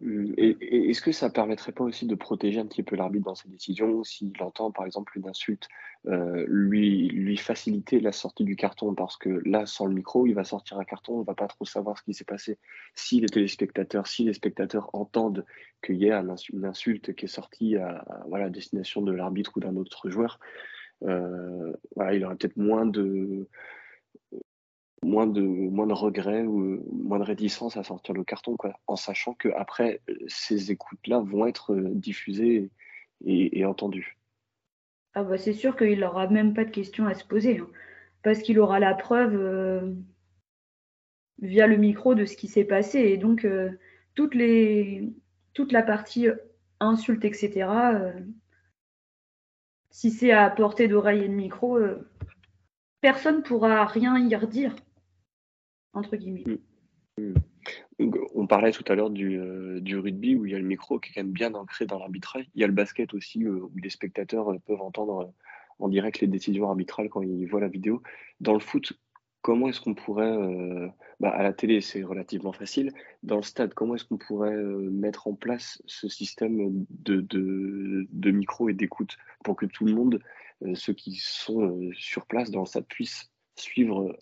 Mmh, 0.00 0.34
et, 0.36 0.90
est-ce 0.90 1.02
que 1.02 1.10
ça 1.12 1.28
permettrait 1.28 1.72
pas 1.72 1.82
aussi 1.84 2.06
de 2.06 2.14
protéger 2.14 2.60
un 2.60 2.66
petit 2.66 2.82
peu 2.82 2.94
l'arbitre 2.94 3.24
dans 3.24 3.34
ses 3.34 3.48
décisions 3.48 4.04
s'il 4.04 4.32
entend 4.40 4.70
par 4.70 4.86
exemple 4.86 5.18
une 5.18 5.28
insulte, 5.28 5.68
euh, 6.06 6.44
lui, 6.48 7.08
lui 7.08 7.36
faciliter 7.36 7.98
la 8.00 8.12
sortie 8.12 8.44
du 8.44 8.54
carton? 8.54 8.94
Parce 8.94 9.16
que 9.16 9.42
là, 9.44 9.66
sans 9.66 9.86
le 9.86 9.94
micro, 9.94 10.26
il 10.26 10.34
va 10.34 10.44
sortir 10.44 10.78
un 10.78 10.84
carton, 10.84 11.18
on 11.18 11.22
va 11.22 11.34
pas 11.34 11.48
trop 11.48 11.64
savoir 11.64 11.98
ce 11.98 12.04
qui 12.04 12.14
s'est 12.14 12.24
passé. 12.24 12.58
Si 12.94 13.20
les 13.20 13.28
téléspectateurs, 13.28 14.06
si 14.06 14.24
les 14.24 14.34
spectateurs 14.34 14.90
entendent 14.92 15.44
qu'il 15.84 15.96
y 15.96 16.10
a 16.10 16.24
une 16.52 16.64
insulte 16.64 17.14
qui 17.14 17.24
est 17.24 17.28
sortie 17.28 17.76
à, 17.76 18.04
voilà, 18.28 18.50
destination 18.50 19.02
de 19.02 19.12
l'arbitre 19.12 19.52
ou 19.56 19.60
d'un 19.60 19.76
autre 19.76 20.10
joueur, 20.10 20.38
euh, 21.04 21.72
voilà, 21.96 22.14
il 22.14 22.24
aura 22.24 22.36
peut-être 22.36 22.56
moins 22.56 22.86
de 22.86 23.48
moins 25.02 25.26
de, 25.26 25.42
moins 25.42 25.86
de 25.86 25.92
regrets 25.92 26.42
ou 26.42 26.82
moins 26.92 27.18
de 27.18 27.24
réticence 27.24 27.76
à 27.76 27.82
sortir 27.82 28.14
le 28.14 28.24
carton, 28.24 28.56
quoi, 28.56 28.78
en 28.86 28.96
sachant 28.96 29.34
que 29.34 29.48
après 29.50 30.00
ces 30.26 30.70
écoutes-là 30.70 31.20
vont 31.20 31.46
être 31.46 31.72
euh, 31.72 31.90
diffusées 31.94 32.70
et, 33.24 33.64
entendues. 33.64 34.16
Ah 35.14 35.24
bah 35.24 35.38
c'est 35.38 35.52
sûr 35.52 35.76
qu'il 35.76 35.98
n'aura 35.98 36.28
même 36.28 36.54
pas 36.54 36.64
de 36.64 36.70
questions 36.70 37.06
à 37.06 37.14
se 37.14 37.24
poser, 37.24 37.58
hein, 37.58 37.68
parce 38.22 38.40
qu'il 38.40 38.60
aura 38.60 38.78
la 38.78 38.94
preuve 38.94 39.34
euh, 39.34 39.92
via 41.40 41.66
le 41.66 41.76
micro 41.76 42.14
de 42.14 42.24
ce 42.24 42.36
qui 42.36 42.46
s'est 42.46 42.64
passé. 42.64 43.00
Et 43.00 43.16
donc, 43.16 43.44
euh, 43.44 43.70
les, 44.32 45.08
toute 45.54 45.72
la 45.72 45.82
partie 45.82 46.26
insulte, 46.80 47.24
etc., 47.24 47.68
si 49.90 50.10
c'est 50.10 50.32
à 50.32 50.50
portée 50.50 50.88
d'oreille 50.88 51.24
et 51.24 51.28
de 51.28 51.34
micro, 51.34 51.78
personne 53.00 53.38
ne 53.38 53.42
pourra 53.42 53.84
rien 53.86 54.18
y 54.18 54.34
redire 54.34 54.74
Mm. 56.00 56.56
Mm. 57.18 57.34
On 58.34 58.46
parlait 58.46 58.72
tout 58.72 58.84
à 58.88 58.94
l'heure 58.94 59.10
euh, 59.10 59.80
du, 59.80 59.96
rugby 59.96 60.36
où 60.36 60.46
il 60.46 60.52
y 60.52 60.54
a 60.54 60.58
le 60.58 60.64
micro 60.64 60.98
qui 60.98 61.10
est 61.10 61.14
quand 61.14 61.22
même 61.22 61.32
bien 61.32 61.54
ancré 61.54 61.86
dans 61.86 61.98
l'arbitrage. 61.98 62.48
Il 62.54 62.60
y 62.60 62.64
a 62.64 62.66
le 62.66 62.72
basket 62.72 63.12
aussi 63.14 63.44
euh, 63.44 63.60
où 63.60 63.72
les 63.82 63.90
spectateurs 63.90 64.52
euh, 64.52 64.58
peuvent 64.58 64.80
entendre 64.80 65.32
en 65.78 65.88
direct 65.88 66.20
les 66.20 66.26
décisions 66.26 66.68
arbitrales 66.68 67.08
quand 67.08 67.22
ils 67.22 67.46
voient 67.46 67.60
la 67.60 67.68
vidéo. 67.68 68.02
Dans 68.40 68.54
le 68.54 68.60
foot, 68.60 68.92
comment 69.42 69.68
est-ce 69.68 69.80
qu'on 69.80 69.94
pourrait, 69.94 70.36
bah, 71.20 71.30
à 71.30 71.44
la 71.44 71.52
télé 71.52 71.80
c'est 71.80 72.02
relativement 72.02 72.52
facile, 72.52 72.92
dans 73.22 73.36
le 73.36 73.42
stade, 73.42 73.74
comment 73.74 73.94
est-ce 73.94 74.04
qu'on 74.04 74.18
pourrait 74.18 74.56
mettre 74.56 75.28
en 75.28 75.34
place 75.34 75.80
ce 75.86 76.08
système 76.08 76.84
de, 76.90 77.20
de 77.20 78.30
micro 78.32 78.68
et 78.68 78.72
d'écoute 78.72 79.18
pour 79.44 79.54
que 79.54 79.66
tout 79.66 79.84
le 79.84 79.94
monde, 79.94 80.20
ceux 80.74 80.94
qui 80.94 81.14
sont 81.14 81.90
sur 81.92 82.26
place 82.26 82.50
dans 82.50 82.60
le 82.60 82.66
stade, 82.66 82.86
puissent 82.88 83.30
suivre 83.54 84.18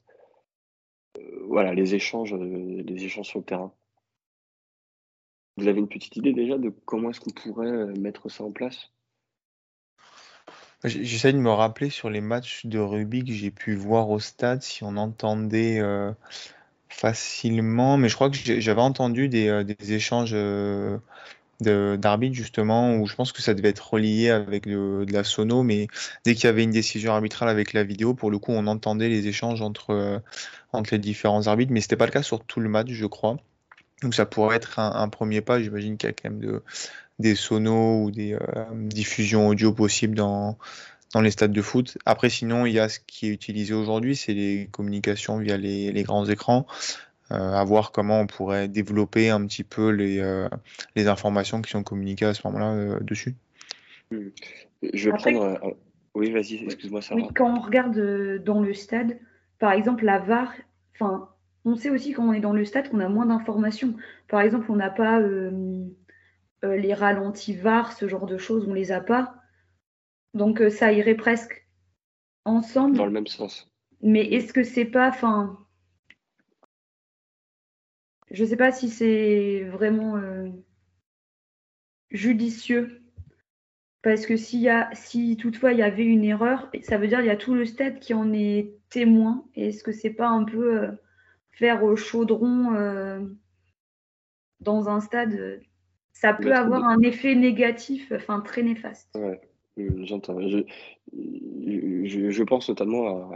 voilà, 1.48 1.74
les 1.74 1.94
échanges, 1.94 2.34
euh, 2.34 2.82
les 2.82 3.04
échanges 3.04 3.26
sur 3.26 3.38
le 3.38 3.44
terrain. 3.44 3.72
Vous 5.56 5.68
avez 5.68 5.80
une 5.80 5.88
petite 5.88 6.16
idée 6.16 6.32
déjà 6.32 6.58
de 6.58 6.70
comment 6.84 7.10
est-ce 7.10 7.20
qu'on 7.20 7.30
pourrait 7.30 7.66
euh, 7.66 7.94
mettre 7.98 8.28
ça 8.28 8.44
en 8.44 8.50
place? 8.50 8.90
J'essaie 10.84 11.32
de 11.32 11.38
me 11.38 11.50
rappeler 11.50 11.88
sur 11.88 12.10
les 12.10 12.20
matchs 12.20 12.66
de 12.66 12.78
rugby 12.78 13.24
que 13.24 13.32
j'ai 13.32 13.50
pu 13.50 13.74
voir 13.74 14.10
au 14.10 14.20
stade 14.20 14.62
si 14.62 14.84
on 14.84 14.96
entendait 14.98 15.80
euh, 15.80 16.12
facilement, 16.88 17.96
mais 17.96 18.08
je 18.08 18.14
crois 18.14 18.30
que 18.30 18.36
j'avais 18.36 18.82
entendu 18.82 19.28
des, 19.28 19.64
échanges 19.88 20.34
euh, 20.34 20.98
d'arbitres 21.60 22.34
justement 22.36 22.94
où 22.96 23.06
je 23.06 23.14
pense 23.16 23.32
que 23.32 23.40
ça 23.40 23.54
devait 23.54 23.70
être 23.70 23.94
relié 23.94 24.28
avec 24.28 24.68
de, 24.68 25.06
la 25.10 25.24
sono, 25.24 25.62
mais 25.62 25.88
dès 26.24 26.34
qu'il 26.34 26.44
y 26.44 26.48
avait 26.48 26.62
une 26.62 26.70
décision 26.70 27.12
arbitrale 27.12 27.48
avec 27.48 27.72
la 27.72 27.82
vidéo, 27.82 28.12
pour 28.12 28.30
le 28.30 28.38
coup, 28.38 28.52
on 28.52 28.66
entendait 28.66 29.08
les 29.08 29.26
échanges 29.26 29.62
entre, 29.62 30.22
entre 30.76 30.94
les 30.94 30.98
différents 30.98 31.46
arbitres, 31.46 31.72
mais 31.72 31.80
c'était 31.80 31.96
pas 31.96 32.06
le 32.06 32.12
cas 32.12 32.22
sur 32.22 32.44
tout 32.44 32.60
le 32.60 32.68
match, 32.68 32.88
je 32.90 33.06
crois. 33.06 33.36
Donc 34.02 34.14
ça 34.14 34.26
pourrait 34.26 34.56
être 34.56 34.78
un, 34.78 35.08
premier 35.08 35.40
pas. 35.40 35.60
J'imagine 35.60 35.96
qu'il 35.96 36.08
y 36.08 36.10
a 36.10 36.12
quand 36.12 36.30
même 36.30 36.40
de, 36.40 36.62
des 37.18 37.34
sonos 37.34 38.04
ou 38.04 38.10
des 38.10 38.34
euh, 38.34 38.64
diffusions 38.72 39.48
audio 39.48 39.72
possibles 39.72 40.14
dans, 40.14 40.58
dans 41.14 41.20
les 41.22 41.30
stades 41.30 41.52
de 41.52 41.62
foot. 41.62 41.96
Après, 42.04 42.28
sinon, 42.28 42.66
il 42.66 42.74
y 42.74 42.78
a 42.78 42.88
ce 42.88 43.00
qui 43.00 43.26
est 43.28 43.30
utilisé 43.30 43.72
aujourd'hui, 43.72 44.14
c'est 44.14 44.34
les 44.34 44.68
communications 44.70 45.38
via 45.38 45.56
les, 45.56 45.92
les 45.92 46.02
grands 46.02 46.26
écrans. 46.26 46.66
Euh, 47.32 47.54
à 47.54 47.64
voir 47.64 47.90
comment 47.90 48.20
on 48.20 48.28
pourrait 48.28 48.68
développer 48.68 49.30
un 49.30 49.44
petit 49.46 49.64
peu 49.64 49.88
les, 49.90 50.20
euh, 50.20 50.48
les 50.94 51.08
informations 51.08 51.60
qui 51.60 51.72
sont 51.72 51.82
communiquées 51.82 52.26
à 52.26 52.34
ce 52.34 52.46
moment-là 52.46 53.00
dessus. 53.00 53.34
Hmm. 54.12 54.28
Je 54.94 55.10
vais 55.10 55.16
prendre. 55.16 55.76
Oui, 56.14 56.30
vas-y, 56.30 56.64
excuse-moi, 56.64 57.02
ça. 57.02 57.16
Oui, 57.16 57.26
quand 57.34 57.52
on 57.52 57.60
regarde 57.60 58.42
dans 58.44 58.60
le 58.60 58.72
stade, 58.74 59.18
par 59.58 59.72
exemple, 59.72 60.04
la 60.04 60.18
VAR, 60.18 60.52
enfin, 60.98 61.30
on 61.64 61.76
sait 61.76 61.90
aussi 61.90 62.12
quand 62.12 62.28
on 62.28 62.32
est 62.32 62.40
dans 62.40 62.52
le 62.52 62.64
stade 62.64 62.90
qu'on 62.90 63.00
a 63.00 63.08
moins 63.08 63.26
d'informations. 63.26 63.94
Par 64.28 64.40
exemple, 64.40 64.70
on 64.70 64.76
n'a 64.76 64.90
pas 64.90 65.20
euh, 65.20 65.86
les 66.62 66.94
ralentis 66.94 67.54
VAR, 67.54 67.92
ce 67.92 68.08
genre 68.08 68.26
de 68.26 68.38
choses, 68.38 68.66
on 68.68 68.74
les 68.74 68.92
a 68.92 69.00
pas. 69.00 69.36
Donc 70.34 70.60
euh, 70.60 70.70
ça 70.70 70.92
irait 70.92 71.14
presque 71.14 71.66
ensemble. 72.44 72.96
Dans 72.96 73.06
le 73.06 73.12
même 73.12 73.26
sens. 73.26 73.70
Mais 74.02 74.24
est-ce 74.26 74.52
que 74.52 74.62
c'est 74.62 74.84
pas, 74.84 75.08
enfin, 75.08 75.58
je 78.30 78.44
sais 78.44 78.56
pas 78.56 78.72
si 78.72 78.88
c'est 78.88 79.64
vraiment 79.64 80.16
euh, 80.16 80.48
judicieux. 82.10 83.02
Parce 84.02 84.26
que 84.26 84.36
s'il 84.36 84.60
y 84.60 84.68
a, 84.68 84.88
si 84.94 85.36
toutefois 85.36 85.72
il 85.72 85.78
y 85.80 85.82
avait 85.82 86.04
une 86.04 86.22
erreur, 86.22 86.70
ça 86.82 86.96
veut 86.96 87.08
dire 87.08 87.18
qu'il 87.18 87.26
y 87.26 87.30
a 87.30 87.36
tout 87.36 87.54
le 87.54 87.64
stade 87.64 87.98
qui 87.98 88.14
en 88.14 88.32
est 88.32 88.75
témoin. 88.90 89.44
Est-ce 89.54 89.82
que 89.82 89.92
c'est 89.92 90.10
pas 90.10 90.28
un 90.28 90.44
peu 90.44 90.88
faire 91.50 91.84
au 91.84 91.96
chaudron 91.96 93.26
dans 94.60 94.88
un 94.88 95.00
stade 95.00 95.60
ça 96.20 96.32
peut 96.32 96.54
avoir 96.54 96.82
un 96.84 97.00
effet 97.02 97.34
négatif, 97.34 98.10
enfin 98.10 98.40
très 98.40 98.62
néfaste. 98.62 99.10
Ouais, 99.14 99.38
euh, 99.78 99.90
j'entends. 100.04 100.40
Je, 100.40 100.60
je, 101.12 102.42
pense 102.42 102.70
notamment 102.70 103.30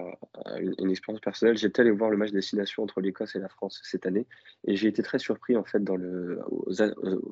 à, 0.46 0.58
une, 0.58 0.90
expérience 0.90 1.20
personnelle. 1.20 1.58
J'étais 1.58 1.82
allé 1.82 1.90
voir 1.90 2.08
le 2.08 2.16
match 2.16 2.30
destination 2.32 2.82
entre 2.82 3.02
l'Écosse 3.02 3.36
et 3.36 3.38
la 3.38 3.50
France 3.50 3.82
cette 3.84 4.06
année, 4.06 4.26
et 4.66 4.76
j'ai 4.76 4.88
été 4.88 5.02
très 5.02 5.18
surpris 5.18 5.56
en 5.56 5.64
fait 5.64 5.84
dans 5.84 5.96
le, 5.96 6.40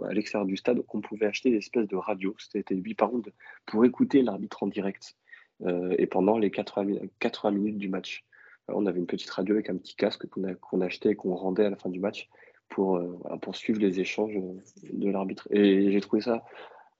à 0.06 0.12
l'extérieur 0.12 0.46
du 0.46 0.58
stade 0.58 0.82
qu'on 0.82 1.00
pouvait 1.00 1.26
acheter 1.26 1.50
des 1.50 1.56
espèces 1.56 1.88
de 1.88 1.96
radios, 1.96 2.36
c'était 2.38 2.74
8 2.74 2.94
pounds, 2.94 3.32
pour 3.64 3.86
écouter 3.86 4.20
l'arbitre 4.20 4.62
en 4.62 4.66
direct. 4.66 5.16
Euh, 5.66 5.94
et 5.98 6.06
pendant 6.06 6.38
les 6.38 6.50
80, 6.50 6.94
80 7.18 7.50
minutes 7.50 7.78
du 7.78 7.88
match, 7.88 8.24
on 8.68 8.86
avait 8.86 8.98
une 8.98 9.06
petite 9.06 9.30
radio 9.30 9.54
avec 9.54 9.70
un 9.70 9.76
petit 9.76 9.96
casque 9.96 10.26
qu'on 10.26 10.80
achetait 10.80 11.10
et 11.10 11.14
qu'on 11.14 11.34
rendait 11.34 11.64
à 11.64 11.70
la 11.70 11.76
fin 11.76 11.88
du 11.88 12.00
match 12.00 12.28
pour, 12.68 12.96
euh, 12.96 13.18
pour 13.40 13.56
suivre 13.56 13.80
les 13.80 14.00
échanges 14.00 14.38
de 14.92 15.10
l'arbitre. 15.10 15.48
Et 15.50 15.90
j'ai 15.90 16.00
trouvé 16.00 16.22
ça 16.22 16.44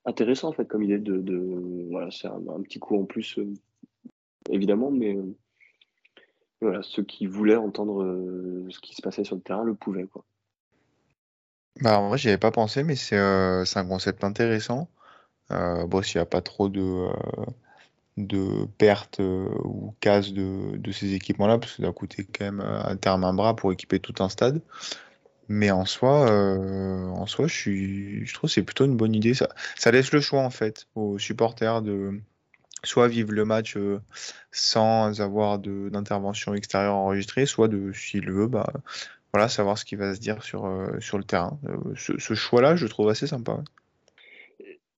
intéressant 0.05 0.49
en 0.49 0.53
fait 0.53 0.67
comme 0.67 0.83
idée 0.83 0.99
de, 0.99 1.88
voilà 1.91 2.11
c'est 2.11 2.29
un, 2.29 2.62
petit 2.62 2.79
coup 2.79 2.99
en 2.99 3.05
plus 3.05 3.38
euh, 3.38 3.53
évidemment 4.49 4.91
mais 4.91 5.15
euh, 5.15 5.37
voilà 6.62 6.83
ceux 6.83 7.03
qui 7.03 7.27
voulaient 7.27 7.57
entendre 7.57 8.03
ce 8.71 8.79
qui 8.81 8.95
se 8.95 9.03
passait 9.03 9.25
sur 9.25 9.37
le 9.37 9.43
terrain 9.43 9.65
le 9.65 9.75
pouvaient 9.75 10.07
quoi. 10.07 10.25
Bah 11.83 12.00
en 12.00 12.09
vrai 12.09 12.17
j'y 12.17 12.29
avais 12.29 12.38
pas 12.38 12.50
pensé 12.50 12.85
mais 12.85 12.97
c'est 12.97 13.19
un 13.19 13.87
concept 13.87 14.25
intéressant. 14.25 14.88
Bon 15.50 16.03
s'il 16.03 16.19
n'y 16.19 16.23
a 16.23 16.27
pas 16.27 16.41
trop 16.41 16.69
de 16.69 17.09
de 18.27 18.67
pertes 18.79 19.21
ou 19.21 19.95
casse 20.01 20.33
de, 20.33 20.77
de 20.77 20.93
ces 20.93 21.15
équipements 21.15 21.47
là 21.47 21.59
parce 21.59 21.77
que 21.77 21.83
ça 21.83 21.93
coûter 21.93 22.25
quand 22.25 22.45
même 22.45 22.61
un 22.61 22.97
terme 22.97 23.25
un 23.25 23.33
bras 23.33 23.55
pour 23.57 23.73
équiper 23.73 24.01
tout 24.01 24.15
un 24.23 24.29
stade 24.29 24.61
mais 25.49 25.71
en 25.71 25.87
soi, 25.87 26.31
euh, 26.31 27.09
en 27.09 27.27
soi, 27.27 27.47
je, 27.47 27.55
suis, 27.55 28.27
je 28.27 28.35
trouve 28.35 28.49
que 28.49 28.55
c'est 28.55 28.63
plutôt 28.63 28.85
une 28.85 28.97
bonne 28.97 29.15
idée. 29.15 29.33
Ça, 29.33 29.49
ça 29.77 29.91
laisse 29.91 30.13
le 30.13 30.21
choix 30.21 30.43
en 30.43 30.51
fait 30.51 30.87
aux 30.95 31.19
supporters 31.19 31.81
de 31.81 32.21
soit 32.85 33.09
vivre 33.09 33.33
le 33.33 33.45
match 33.45 33.77
euh, 33.77 34.01
sans 34.53 35.21
avoir 35.21 35.59
d'intervention 35.59 36.55
extérieure 36.55 36.95
enregistrée, 36.95 37.47
soit 37.47 37.69
de, 37.69 37.93
s'il 37.93 38.31
veut, 38.31 38.47
bah, 38.47 38.71
voilà, 39.33 39.49
savoir 39.49 39.79
ce 39.79 39.85
qui 39.87 39.97
va 39.97 40.15
se 40.15 40.21
dire 40.21 40.43
sur, 40.43 40.67
euh, 40.67 41.01
sur 41.01 41.17
le 41.19 41.25
terrain. 41.25 41.59
ce, 41.97 42.35
choix-là, 42.35 42.77
je 42.77 42.87
trouve 42.87 43.09
assez 43.09 43.27
sympa. 43.27 43.63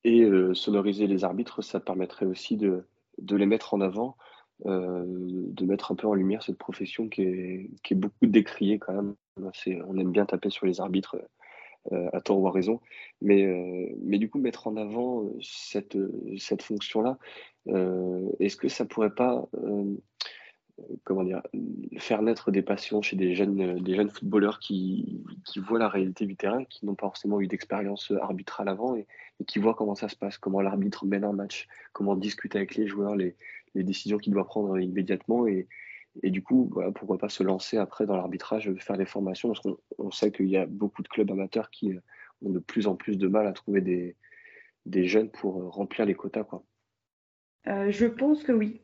Et 0.03 0.27
sonoriser 0.55 1.07
les 1.07 1.25
arbitres, 1.25 1.63
ça 1.63 1.79
permettrait 1.79 2.25
aussi 2.25 2.57
de, 2.57 2.85
de 3.19 3.37
les 3.37 3.47
mettre 3.47 3.75
en 3.75 3.81
avant, 3.81 4.17
de 4.65 5.65
mettre 5.65 5.93
un 5.93 5.95
peu 5.95 6.07
en 6.07 6.15
lumière 6.15 6.43
cette 6.43 6.59
profession 6.59 7.09
qui 7.09 7.23
est, 7.23 7.95
beaucoup 7.95 8.27
décriée 8.27 8.79
quand 8.79 8.93
même. 8.93 9.15
On 9.87 9.97
aime 9.99 10.13
bien 10.13 10.27
taper 10.27 10.51
sur 10.51 10.67
les 10.67 10.81
arbitres 10.81 11.17
euh, 11.93 12.11
à 12.13 12.21
tort 12.21 12.39
ou 12.39 12.47
à 12.47 12.51
raison, 12.51 12.79
mais, 13.23 13.47
euh, 13.47 14.19
du 14.19 14.29
coup 14.29 14.39
mettre 14.39 14.67
en 14.67 14.77
avant 14.77 15.25
euh, 15.25 15.39
cette, 15.41 15.97
cette 16.37 16.61
fonction-là, 16.61 17.17
est-ce 18.39 18.57
que 18.57 18.69
ça 18.69 18.85
pourrait 18.85 19.15
pas 19.15 19.49
comment 21.05 21.25
dire, 21.25 21.43
faire 21.99 22.23
naître 22.23 22.51
des 22.51 22.63
passions 22.63 23.03
chez 23.03 23.17
des 23.17 23.35
jeunes, 23.35 23.83
des 23.83 23.95
jeunes 23.95 24.11
footballeurs 24.11 24.59
qui, 24.59 25.23
qui 25.45 25.59
voient 25.59 25.79
la 25.79 25.89
réalité 25.89 26.27
du 26.27 26.37
terrain, 26.37 26.65
qui 26.65 26.87
n'ont 26.87 26.95
pas 26.95 27.07
forcément 27.07 27.41
eu 27.41 27.47
d'expérience 27.47 28.13
arbitrale 28.21 28.69
avant 28.69 28.97
et, 28.97 29.07
qui 29.47 29.59
voient 29.59 29.75
comment 29.75 29.95
ça 29.95 30.09
se 30.09 30.17
passe, 30.17 30.37
comment 30.37 30.61
l'arbitre 30.61 31.07
mène 31.07 31.25
un 31.25 31.33
match, 31.33 31.67
comment 31.93 32.15
discuter 32.15 32.59
avec 32.59 32.75
les 32.75 32.87
joueurs, 32.87 33.17
les, 33.17 33.37
les 33.75 33.83
décisions 33.83 34.19
qu'il 34.19 34.33
doit 34.33 34.45
prendre 34.45 34.79
immédiatement 34.79 35.47
et, 35.47 35.67
et 36.23 36.31
du 36.31 36.43
coup, 36.43 36.71
pourquoi 36.95 37.19
pas 37.19 37.29
se 37.29 37.43
lancer 37.43 37.77
après 37.77 38.07
dans 38.07 38.17
l'arbitrage, 38.17 38.73
faire 38.79 38.97
des 38.99 39.07
formations, 39.07 39.53
parce 39.53 39.61
qu'on 39.61 40.11
sait 40.11 40.33
qu'il 40.33 40.49
y 40.49 40.57
a 40.57 40.67
beaucoup 40.67 41.03
de 41.03 41.09
clubs 41.09 41.31
amateurs 41.31 41.71
qui 41.71 41.93
euh, 41.93 42.01
ont 42.43 42.51
de 42.51 42.59
plus 42.59 42.87
en 42.87 42.97
plus 42.97 43.17
de 43.17 43.29
mal 43.29 43.47
à 43.47 43.53
trouver 43.53 43.81
des, 43.81 44.17
des 44.87 45.05
jeunes 45.05 45.31
pour 45.31 45.61
euh, 45.61 45.69
remplir 45.69 46.07
les 46.07 46.15
quotas. 46.15 46.45
Quoi. 46.45 46.65
Euh, 47.69 47.91
je 47.91 48.07
pense 48.07 48.43
que 48.43 48.53
oui. 48.53 48.81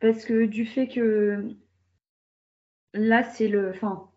Parce 0.00 0.24
que 0.24 0.46
du 0.46 0.66
fait 0.66 0.88
que 0.88 1.44
là, 2.92 3.22
c'est 3.24 3.48
le. 3.48 3.70
Enfin, 3.70 4.08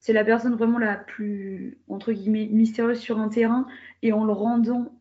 c'est 0.00 0.12
la 0.12 0.24
personne 0.24 0.54
vraiment 0.54 0.78
la 0.78 0.96
plus, 0.96 1.78
entre 1.88 2.12
guillemets, 2.12 2.46
mystérieuse 2.46 3.00
sur 3.00 3.18
un 3.18 3.28
terrain, 3.28 3.66
et 4.02 4.12
en 4.12 4.24
le 4.24 4.32
rendant 4.32 4.92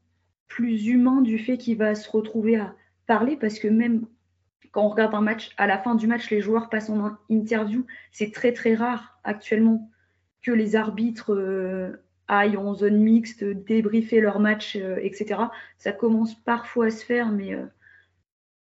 plus 0.47 0.87
humain 0.87 1.21
du 1.21 1.37
fait 1.37 1.57
qu'il 1.57 1.77
va 1.77 1.95
se 1.95 2.09
retrouver 2.09 2.57
à 2.57 2.75
parler, 3.05 3.37
parce 3.37 3.59
que 3.59 3.67
même 3.67 4.05
quand 4.71 4.85
on 4.85 4.89
regarde 4.89 5.15
un 5.15 5.21
match, 5.21 5.51
à 5.57 5.67
la 5.67 5.77
fin 5.77 5.95
du 5.95 6.07
match, 6.07 6.29
les 6.29 6.41
joueurs 6.41 6.69
passent 6.69 6.89
en 6.89 7.17
interview. 7.29 7.85
C'est 8.11 8.31
très 8.31 8.53
très 8.53 8.75
rare 8.75 9.19
actuellement 9.23 9.89
que 10.41 10.51
les 10.51 10.75
arbitres 10.75 11.33
euh, 11.33 11.93
aillent 12.27 12.57
en 12.57 12.73
zone 12.73 12.97
mixte, 12.97 13.43
débriefer 13.43 14.21
leur 14.21 14.39
match, 14.39 14.75
euh, 14.75 14.97
etc. 15.01 15.41
Ça 15.77 15.91
commence 15.91 16.35
parfois 16.35 16.85
à 16.85 16.89
se 16.91 17.03
faire, 17.03 17.31
mais 17.31 17.53
euh, 17.55 17.65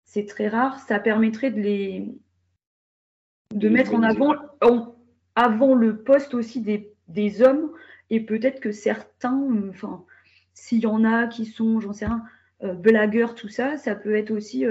c'est 0.08 0.26
très 0.26 0.48
rare. 0.48 0.80
Ça 0.80 0.98
permettrait 0.98 1.50
de 1.50 1.60
les 1.60 2.18
de 3.54 3.68
mettre 3.68 3.94
en 3.94 4.02
avant 4.02 4.34
avant 5.34 5.74
le 5.74 6.02
poste 6.02 6.34
aussi 6.34 6.60
des, 6.60 6.92
des 7.06 7.42
hommes 7.42 7.70
et 8.10 8.20
peut-être 8.20 8.60
que 8.60 8.72
certains, 8.72 9.40
enfin, 9.70 10.04
s'il 10.52 10.80
y 10.80 10.86
en 10.86 11.04
a 11.04 11.28
qui 11.28 11.46
sont, 11.46 11.80
j'en 11.80 11.92
sais 11.92 12.06
rien, 12.06 12.24
blagueurs, 12.74 13.36
tout 13.36 13.48
ça, 13.48 13.76
ça 13.76 13.94
peut 13.94 14.16
être 14.16 14.32
aussi 14.32 14.66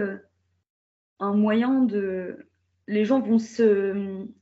un 1.19 1.33
moyen 1.33 1.83
de. 1.83 2.47
Les 2.87 3.05
gens 3.05 3.19
vont 3.19 3.39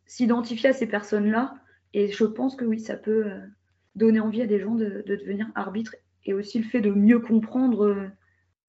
s'identifier 0.05 0.69
à 0.69 0.73
ces 0.73 0.87
personnes-là. 0.87 1.55
Et 1.93 2.11
je 2.11 2.25
pense 2.25 2.55
que 2.55 2.65
oui, 2.65 2.79
ça 2.79 2.97
peut 2.97 3.25
euh, 3.25 3.39
donner 3.95 4.19
envie 4.19 4.41
à 4.41 4.45
des 4.45 4.59
gens 4.59 4.75
de, 4.75 5.01
devenir 5.07 5.47
arbitre 5.55 5.95
et 6.25 6.33
aussi 6.33 6.59
le 6.59 6.65
fait 6.65 6.81
de 6.81 6.91
mieux 6.91 7.19
comprendre 7.19 7.85
euh, 7.85 8.07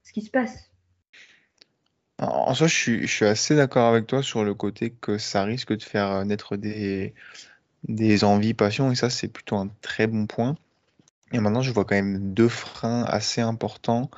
ce 0.05 0.13
qui 0.13 0.23
se 0.23 0.31
passe. 0.31 0.71
En 2.19 2.55
soi, 2.55 2.67
je 2.67 2.75
suis, 2.75 3.03
je 3.03 3.13
suis 3.13 3.25
assez 3.27 3.55
d'accord 3.55 3.89
avec 3.89 4.07
toi 4.07 4.23
sur 4.23 4.43
le 4.43 4.55
côté 4.55 4.91
que 4.91 5.19
ça 5.19 5.45
risque 5.45 5.77
de 5.77 5.83
faire 5.83 6.25
naître 6.25 6.57
des, 6.57 7.13
des 7.89 8.25
envies, 8.25 8.55
passions, 8.55 8.91
et 8.91 8.95
ça, 8.95 9.11
c'est 9.11 9.29
plutôt 9.29 9.57
un 9.57 9.69
très 9.83 10.07
bon 10.07 10.27
point. 10.27 10.57
Et 11.33 11.41
maintenant, 11.41 11.63
je 11.63 11.73
vois 11.73 11.85
quand 11.85 11.95
même 11.95 12.33
deux 12.33 12.49
freins 12.49 13.05
assez 13.05 13.41
importants 13.41 14.11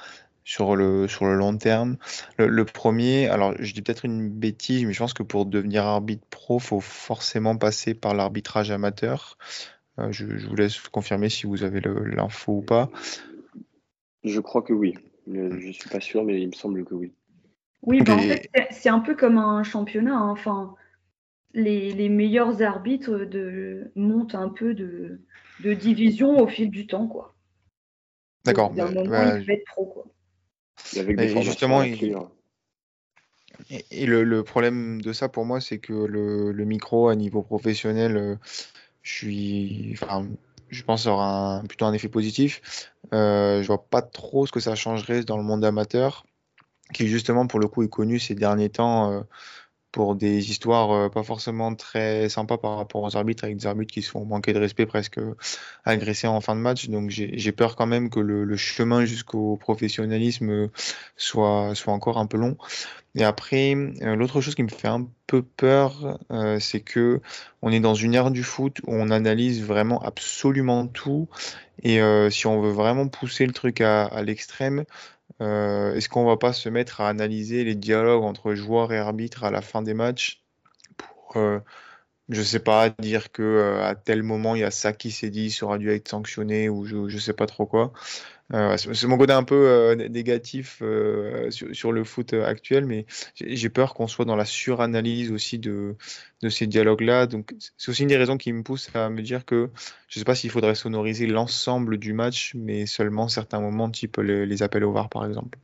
sur 0.44 0.76
le, 0.76 1.08
sur 1.08 1.26
le 1.26 1.34
long 1.34 1.56
terme. 1.56 1.96
Le, 2.38 2.64
premier, 2.64 3.28
alors 3.28 3.54
je 3.58 3.72
dis 3.74 3.82
peut-être 3.82 4.04
une 4.04 4.28
bêtise, 4.30 4.84
mais 4.84 4.92
je 4.92 4.98
pense 4.98 5.12
que 5.12 5.22
pour 5.22 5.46
devenir 5.46 5.84
arbitre 5.84 6.26
pro, 6.30 6.58
faut 6.58 6.80
forcément 6.80 7.56
passer 7.56 7.94
par 7.94 8.14
l'arbitrage 8.14 8.70
amateur. 8.70 9.36
Euh, 9.98 10.12
je, 10.12 10.24
vous 10.24 10.56
laisse 10.56 10.78
confirmer 10.88 11.28
si 11.28 11.46
vous 11.46 11.64
avez 11.64 11.80
l'info 11.80 12.58
ou 12.58 12.62
pas. 12.62 12.90
Je 14.24 14.40
crois 14.40 14.62
que 14.62 14.72
oui. 14.72 14.94
Je 15.26 15.66
ne 15.66 15.72
suis 15.72 15.90
pas 15.90 16.00
sûr, 16.00 16.24
mais 16.24 16.40
il 16.40 16.48
me 16.48 16.54
semble 16.54 16.84
que 16.84 16.94
oui. 16.94 17.12
Oui, 17.82 18.02
bah, 18.02 18.14
en 18.14 18.18
fait, 18.18 18.48
c'est 18.70 18.88
un 18.88 19.00
peu 19.00 19.14
comme 19.14 19.38
un 19.38 19.62
championnat. 19.62 20.16
Hein. 20.16 20.30
Enfin, 20.30 20.74
les, 21.54 22.08
meilleurs 22.08 22.62
arbitres 22.62 23.18
de, 23.18 23.92
montent 23.94 24.34
un 24.34 24.48
peu 24.48 24.74
de, 24.74 25.20
division 25.62 26.38
au 26.38 26.46
fil 26.46 26.70
du 26.70 26.86
temps, 26.86 27.06
quoi. 27.06 27.34
D'accord. 28.44 28.72
Moment, 28.72 29.04
bah, 29.04 29.38
être 29.38 29.64
pro, 29.66 29.86
quoi. 29.86 30.04
et 30.94 31.42
justement, 31.42 31.82
et, 33.70 34.06
le, 34.06 34.42
problème 34.42 35.00
de 35.02 35.12
ça 35.12 35.28
pour 35.28 35.44
moi, 35.44 35.60
c'est 35.60 35.78
que 35.78 35.92
le, 35.92 36.64
micro 36.64 37.08
à 37.08 37.16
niveau 37.16 37.42
professionnel, 37.42 38.16
euh, 38.16 38.36
je 39.02 39.12
suis, 39.12 39.90
enfin, 39.94 40.26
je 40.68 40.82
pense 40.82 41.06
aura 41.06 41.62
plutôt 41.66 41.86
un 41.86 41.92
effet 41.92 42.08
positif. 42.08 42.92
Euh, 43.12 43.62
je 43.62 43.66
vois 43.66 43.84
pas 43.84 44.02
trop 44.02 44.46
ce 44.46 44.52
que 44.52 44.60
ça 44.60 44.74
changerait 44.74 45.24
dans 45.24 45.36
le 45.36 45.42
monde 45.42 45.64
amateur, 45.64 46.26
qui 46.92 47.08
justement 47.08 47.46
pour 47.46 47.60
le 47.60 47.68
coup 47.68 47.82
est 47.82 47.88
connu 47.88 48.18
ces 48.18 48.34
derniers 48.34 48.70
temps 48.70 49.12
euh, 49.12 49.20
pour 49.92 50.14
des 50.16 50.50
histoires 50.50 50.92
euh, 50.92 51.08
pas 51.08 51.22
forcément 51.22 51.74
très 51.74 52.28
sympas 52.28 52.58
par 52.58 52.76
rapport 52.76 53.02
aux 53.02 53.16
arbitres, 53.16 53.44
avec 53.44 53.56
des 53.56 53.66
arbitres 53.66 53.92
qui 53.92 54.02
se 54.02 54.10
font 54.10 54.24
manquer 54.24 54.52
de 54.52 54.58
respect, 54.58 54.86
presque 54.86 55.18
agressés 55.84 56.26
en 56.26 56.40
fin 56.40 56.54
de 56.54 56.60
match. 56.60 56.88
Donc 56.88 57.10
j'ai 57.10 57.52
peur 57.52 57.74
quand 57.76 57.86
même 57.86 58.10
que 58.10 58.20
le, 58.20 58.56
chemin 58.56 59.04
jusqu'au 59.04 59.56
professionnalisme 59.56 60.68
soit, 61.16 61.74
soit 61.74 61.92
encore 61.92 62.18
un 62.18 62.26
peu 62.26 62.36
long. 62.36 62.56
Et 63.14 63.24
après, 63.24 63.74
euh, 63.74 64.14
l'autre 64.14 64.40
chose 64.40 64.54
qui 64.54 64.62
me 64.62 64.68
fait 64.68 64.88
un 64.88 65.08
peu 65.26 65.42
peur, 65.42 66.18
euh, 66.30 66.60
c'est 66.60 66.80
que 66.80 67.20
on 67.62 67.72
est 67.72 67.80
dans 67.80 67.94
une 67.94 68.14
ère 68.14 68.30
du 68.30 68.42
foot 68.42 68.78
où 68.86 68.92
on 68.92 69.10
analyse 69.10 69.64
vraiment 69.64 70.00
absolument 70.02 70.86
tout. 70.86 71.28
Et 71.82 72.00
si 72.30 72.48
on 72.48 72.60
veut 72.60 72.72
vraiment 72.72 73.06
pousser 73.06 73.46
le 73.46 73.52
truc 73.52 73.80
à 73.80 74.22
l'extrême, 74.22 74.84
euh, 75.40 75.94
est-ce 75.94 76.08
qu'on 76.08 76.24
va 76.24 76.36
pas 76.36 76.52
se 76.52 76.68
mettre 76.68 77.00
à 77.00 77.08
analyser 77.08 77.64
les 77.64 77.74
dialogues 77.74 78.24
entre 78.24 78.54
joueurs 78.54 78.92
et 78.92 78.98
arbitres 78.98 79.44
à 79.44 79.50
la 79.50 79.62
fin 79.62 79.82
des 79.82 79.94
matchs 79.94 80.42
pour, 80.96 81.36
euh, 81.36 81.60
je 82.28 82.42
sais 82.42 82.60
pas, 82.60 82.90
dire 82.90 83.32
que 83.32 83.42
euh, 83.42 83.84
à 83.84 83.94
tel 83.94 84.22
moment 84.22 84.54
il 84.54 84.60
y 84.60 84.64
a 84.64 84.70
ça 84.70 84.92
qui 84.92 85.10
s'est 85.10 85.30
dit, 85.30 85.56
aura 85.62 85.78
dû 85.78 85.90
être 85.90 86.08
sanctionné 86.08 86.68
ou 86.68 86.84
je, 86.84 87.08
je 87.08 87.18
sais 87.18 87.34
pas 87.34 87.46
trop 87.46 87.66
quoi. 87.66 87.92
Euh, 88.54 88.76
c'est 88.78 89.06
mon 89.06 89.18
côté 89.18 89.32
un 89.32 89.44
peu 89.44 89.68
euh, 89.68 89.94
négatif 89.94 90.78
euh, 90.80 91.50
sur, 91.50 91.92
le 91.92 92.04
foot 92.04 92.32
actuel, 92.32 92.86
mais 92.86 93.04
j'ai 93.34 93.68
peur 93.68 93.92
qu'on 93.94 94.06
soit 94.06 94.24
dans 94.24 94.36
la 94.36 94.46
suranalyse 94.46 95.30
aussi 95.30 95.58
de, 95.58 95.96
ces 96.48 96.66
dialogues-là. 96.66 97.26
Donc, 97.26 97.54
c'est 97.76 97.90
aussi 97.90 98.02
une 98.02 98.08
des 98.08 98.16
raisons 98.16 98.38
qui 98.38 98.52
me 98.52 98.62
pousse 98.62 98.94
à 98.94 99.10
me 99.10 99.20
dire 99.20 99.44
que 99.44 99.68
je 100.08 100.18
ne 100.18 100.20
sais 100.20 100.24
pas 100.24 100.34
s'il 100.34 100.50
faudrait 100.50 100.74
sonoriser 100.74 101.26
l'ensemble 101.26 101.98
du 101.98 102.14
match, 102.14 102.54
mais 102.54 102.86
seulement 102.86 103.28
certains 103.28 103.60
moments, 103.60 103.90
type 103.90 104.16
les, 104.16 104.62
appels 104.62 104.84
au 104.84 104.92
VAR, 104.92 105.10
par 105.10 105.26
exemple. 105.26 105.58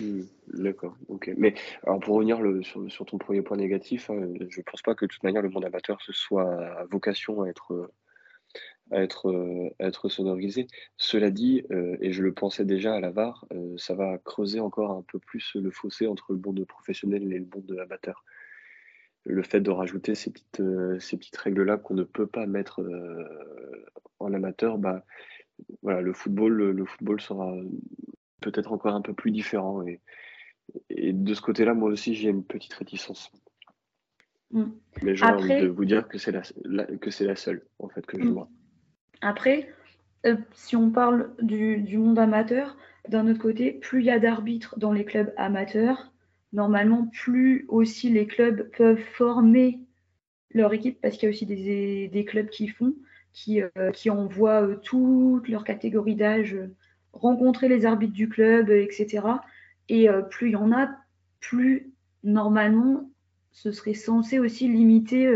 Hmm, 0.00 0.22
d'accord, 0.52 0.96
ok. 1.08 1.30
Mais 1.36 1.54
alors 1.86 2.00
pour 2.00 2.16
revenir 2.16 2.38
sur, 2.62 3.06
ton 3.06 3.18
premier 3.18 3.42
point 3.42 3.56
négatif, 3.56 4.10
hein, 4.10 4.26
je 4.50 4.58
ne 4.58 4.64
pense 4.64 4.82
pas 4.82 4.96
que 4.96 5.04
de 5.04 5.10
toute 5.10 5.22
manière 5.22 5.42
le 5.42 5.50
monde 5.50 5.64
amateur 5.64 6.00
ce 6.02 6.12
soit 6.12 6.52
à 6.52 6.84
vocation 6.86 7.42
à 7.42 7.48
être 7.48 7.90
à 8.92 9.02
être, 9.02 9.30
euh, 9.30 9.70
être 9.80 10.08
sonorisé. 10.08 10.66
Cela 10.96 11.30
dit, 11.30 11.64
euh, 11.70 11.96
et 12.00 12.12
je 12.12 12.22
le 12.22 12.32
pensais 12.32 12.64
déjà 12.64 12.94
à 12.94 13.00
la 13.00 13.10
VAR, 13.10 13.46
euh, 13.52 13.74
ça 13.76 13.94
va 13.94 14.18
creuser 14.18 14.60
encore 14.60 14.92
un 14.92 15.02
peu 15.02 15.18
plus 15.18 15.56
le 15.56 15.70
fossé 15.70 16.06
entre 16.06 16.32
le 16.32 16.38
monde 16.38 16.64
professionnel 16.66 17.32
et 17.32 17.38
le 17.38 17.46
monde 17.52 17.78
amateur. 17.80 18.24
Le 19.24 19.42
fait 19.42 19.60
de 19.60 19.70
rajouter 19.70 20.14
ces 20.14 20.32
petites, 20.32 20.62
ces 20.98 21.16
petites 21.16 21.36
règles-là 21.36 21.76
qu'on 21.76 21.94
ne 21.94 22.02
peut 22.02 22.26
pas 22.26 22.46
mettre 22.46 22.80
en 24.18 24.32
amateur, 24.34 24.78
bah, 24.78 25.04
voilà, 25.82 26.00
le 26.00 26.12
football, 26.12 26.72
le, 26.72 26.84
football 26.84 27.20
sera 27.20 27.54
peut-être 28.40 28.72
encore 28.72 28.96
un 28.96 29.00
peu 29.00 29.14
plus 29.14 29.30
différent. 29.30 29.86
Et, 29.86 30.00
et 30.90 31.12
de 31.12 31.34
ce 31.34 31.40
côté-là, 31.40 31.72
moi 31.72 31.88
aussi, 31.88 32.16
j'ai 32.16 32.30
une 32.30 32.44
petite 32.44 32.74
réticence. 32.74 33.30
Mm. 34.50 34.64
Mais 35.02 35.14
j'ai 35.14 35.24
envie 35.24 35.60
de 35.60 35.68
vous 35.68 35.84
dire 35.84 36.08
que 36.08 36.18
c'est 36.18 36.32
la, 36.32 36.42
que 36.84 37.10
c'est 37.10 37.24
la 37.24 37.36
seule, 37.36 37.64
en 37.78 37.88
fait, 37.88 38.04
que 38.04 38.18
je 38.18 38.24
mm. 38.24 38.32
vois. 38.32 38.48
Après, 39.22 39.68
euh, 40.26 40.36
si 40.52 40.76
on 40.76 40.90
parle 40.90 41.30
du, 41.40 41.96
monde 41.96 42.18
amateur, 42.18 42.76
d'un 43.08 43.28
autre 43.28 43.40
côté, 43.40 43.72
plus 43.72 44.00
il 44.00 44.06
y 44.06 44.10
a 44.10 44.18
d'arbitres 44.18 44.78
dans 44.78 44.92
les 44.92 45.04
clubs 45.04 45.32
amateurs, 45.36 46.12
normalement, 46.52 47.06
plus 47.06 47.64
aussi 47.68 48.10
les 48.10 48.26
clubs 48.26 48.68
peuvent 48.76 49.02
former 49.14 49.80
leur 50.52 50.72
équipe, 50.74 51.00
parce 51.00 51.16
qu'il 51.16 51.28
y 51.28 51.32
a 51.32 51.34
aussi 51.34 51.46
des, 51.46 52.24
clubs 52.28 52.48
qui 52.48 52.68
font, 52.68 52.94
qui, 53.32 53.62
euh, 53.62 53.92
envoient 54.10 54.62
euh, 54.62 54.76
toutes 54.82 55.48
leurs 55.48 55.64
catégories 55.64 56.16
d'âge 56.16 56.56
rencontrer 57.12 57.68
les 57.68 57.86
arbitres 57.86 58.12
du 58.12 58.28
club, 58.28 58.70
etc. 58.70 59.26
Et 59.88 60.08
plus 60.30 60.48
il 60.48 60.52
y 60.52 60.56
en 60.56 60.72
a, 60.72 60.88
plus 61.40 61.92
normalement, 62.24 63.10
ce 63.50 63.70
serait 63.70 63.92
censé 63.92 64.38
aussi 64.38 64.66
limiter 64.66 65.30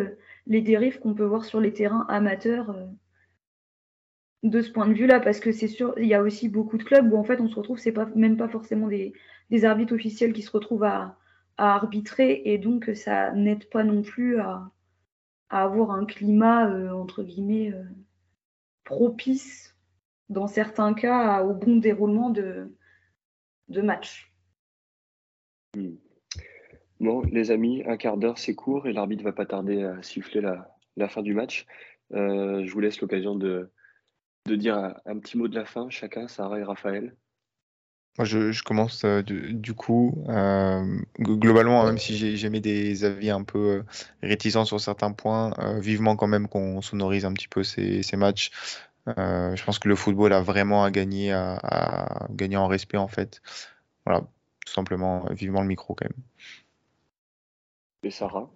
les 0.47 0.63
dérives 0.63 0.99
qu'on 1.01 1.13
peut 1.13 1.25
voir 1.25 1.45
sur 1.45 1.61
les 1.61 1.75
terrains 1.75 2.07
amateurs 2.09 2.75
de 4.51 4.63
ce 4.63 4.71
point 4.71 4.87
de 4.87 4.95
vue-là, 4.95 5.21
parce 5.21 5.41
que 5.41 5.53
c'est 5.53 5.69
sûr, 5.69 5.95
il 5.99 6.07
y 6.07 6.15
a 6.15 6.23
aussi 6.23 6.49
beaucoup 6.49 6.79
de 6.79 6.85
clubs 6.85 7.13
où 7.13 7.17
en 7.17 7.25
fait 7.25 7.41
on 7.41 7.49
se 7.49 7.57
retrouve, 7.57 7.79
c'est 7.79 7.93
pas 7.93 8.07
même 8.15 8.37
pas 8.37 8.49
forcément 8.49 8.89
des, 8.89 9.13
arbitres 9.65 9.95
officiels 9.95 10.33
qui 10.33 10.43
se 10.43 10.51
retrouvent 10.51 10.85
à, 10.85 11.19
arbitrer, 11.59 12.43
et 12.45 12.59
donc 12.59 12.91
ça 12.95 13.33
n'aide 13.33 13.69
pas 13.71 13.83
non 13.83 14.03
plus 14.03 14.39
à, 14.39 14.71
avoir 15.49 15.93
un 15.93 16.05
climat 16.05 16.69
euh, 16.69 16.91
entre 16.91 17.23
guillemets 17.23 17.73
euh, 17.73 17.85
propice 18.85 19.77
dans 20.29 20.49
certains 20.49 20.93
cas 20.93 21.45
au 21.45 21.55
bon 21.55 21.77
déroulement 21.77 22.31
de, 22.31 22.75
de 23.69 23.81
match. 23.81 24.33
Hmm. 25.77 25.95
Bon, 26.99 27.23
les 27.23 27.51
amis, 27.51 27.83
un 27.87 27.97
quart 27.97 28.17
d'heure 28.17 28.39
c'est 28.39 28.55
court 28.55 28.87
et 28.87 28.93
l'arbitre 28.93 29.23
va 29.23 29.33
pas 29.33 29.47
tarder 29.47 29.83
à 29.85 30.03
siffler 30.03 30.41
la, 30.41 31.09
fin 31.09 31.23
du 31.23 31.33
match. 31.33 31.67
Euh, 32.13 32.65
je 32.65 32.73
vous 32.73 32.81
laisse 32.81 33.01
l'occasion 33.01 33.35
de, 33.35 33.71
de 34.47 34.57
dire 34.57 34.95
un, 35.05 35.19
petit 35.19 35.37
mot 35.37 35.49
de 35.49 35.55
la 35.55 35.65
fin, 35.65 35.91
chacun, 35.91 36.29
Sarah 36.29 36.59
et 36.59 36.63
Raphaël 36.63 37.15
Moi, 38.19 38.25
je, 38.25 38.63
commence 38.63 39.05
euh, 39.05 39.23
du, 39.23 39.75
coup. 39.75 40.25
Euh, 40.29 40.99
globalement, 41.19 41.85
même 41.85 41.99
si 41.99 42.37
j'ai 42.37 42.51
mis 42.51 42.61
des 42.61 43.05
avis 43.05 43.31
un 43.31 43.43
peu 43.43 43.59
euh, 43.59 43.83
réticents 44.23 44.65
sur 44.65 44.81
certains 44.81 45.13
points, 45.13 45.53
vivement 45.81 46.17
quand 46.17 46.27
même 46.27 46.49
qu'on 46.49 46.81
sonorise 46.81 47.25
un 47.25 47.33
petit 47.33 47.49
peu 47.49 47.63
ces, 47.63 48.03
matchs. 48.17 48.51
je 49.07 49.65
pense 49.65 49.79
que 49.79 49.89
le 49.89 49.97
football 49.97 50.33
a 50.33 50.41
vraiment 50.41 50.85
à 50.85 50.91
gagner, 50.91 51.33
à, 51.33 52.27
gagner 52.31 52.57
en 52.57 52.69
respect 52.69 52.99
en 52.99 53.09
fait. 53.09 53.43
Voilà, 54.05 54.21
tout 54.65 54.73
simplement, 54.73 55.27
vivement 55.33 55.63
le 55.63 55.69
micro 55.69 55.95
quand 55.95 56.07
même. 56.07 56.25
Et 58.03 58.11
Sarah? 58.11 58.49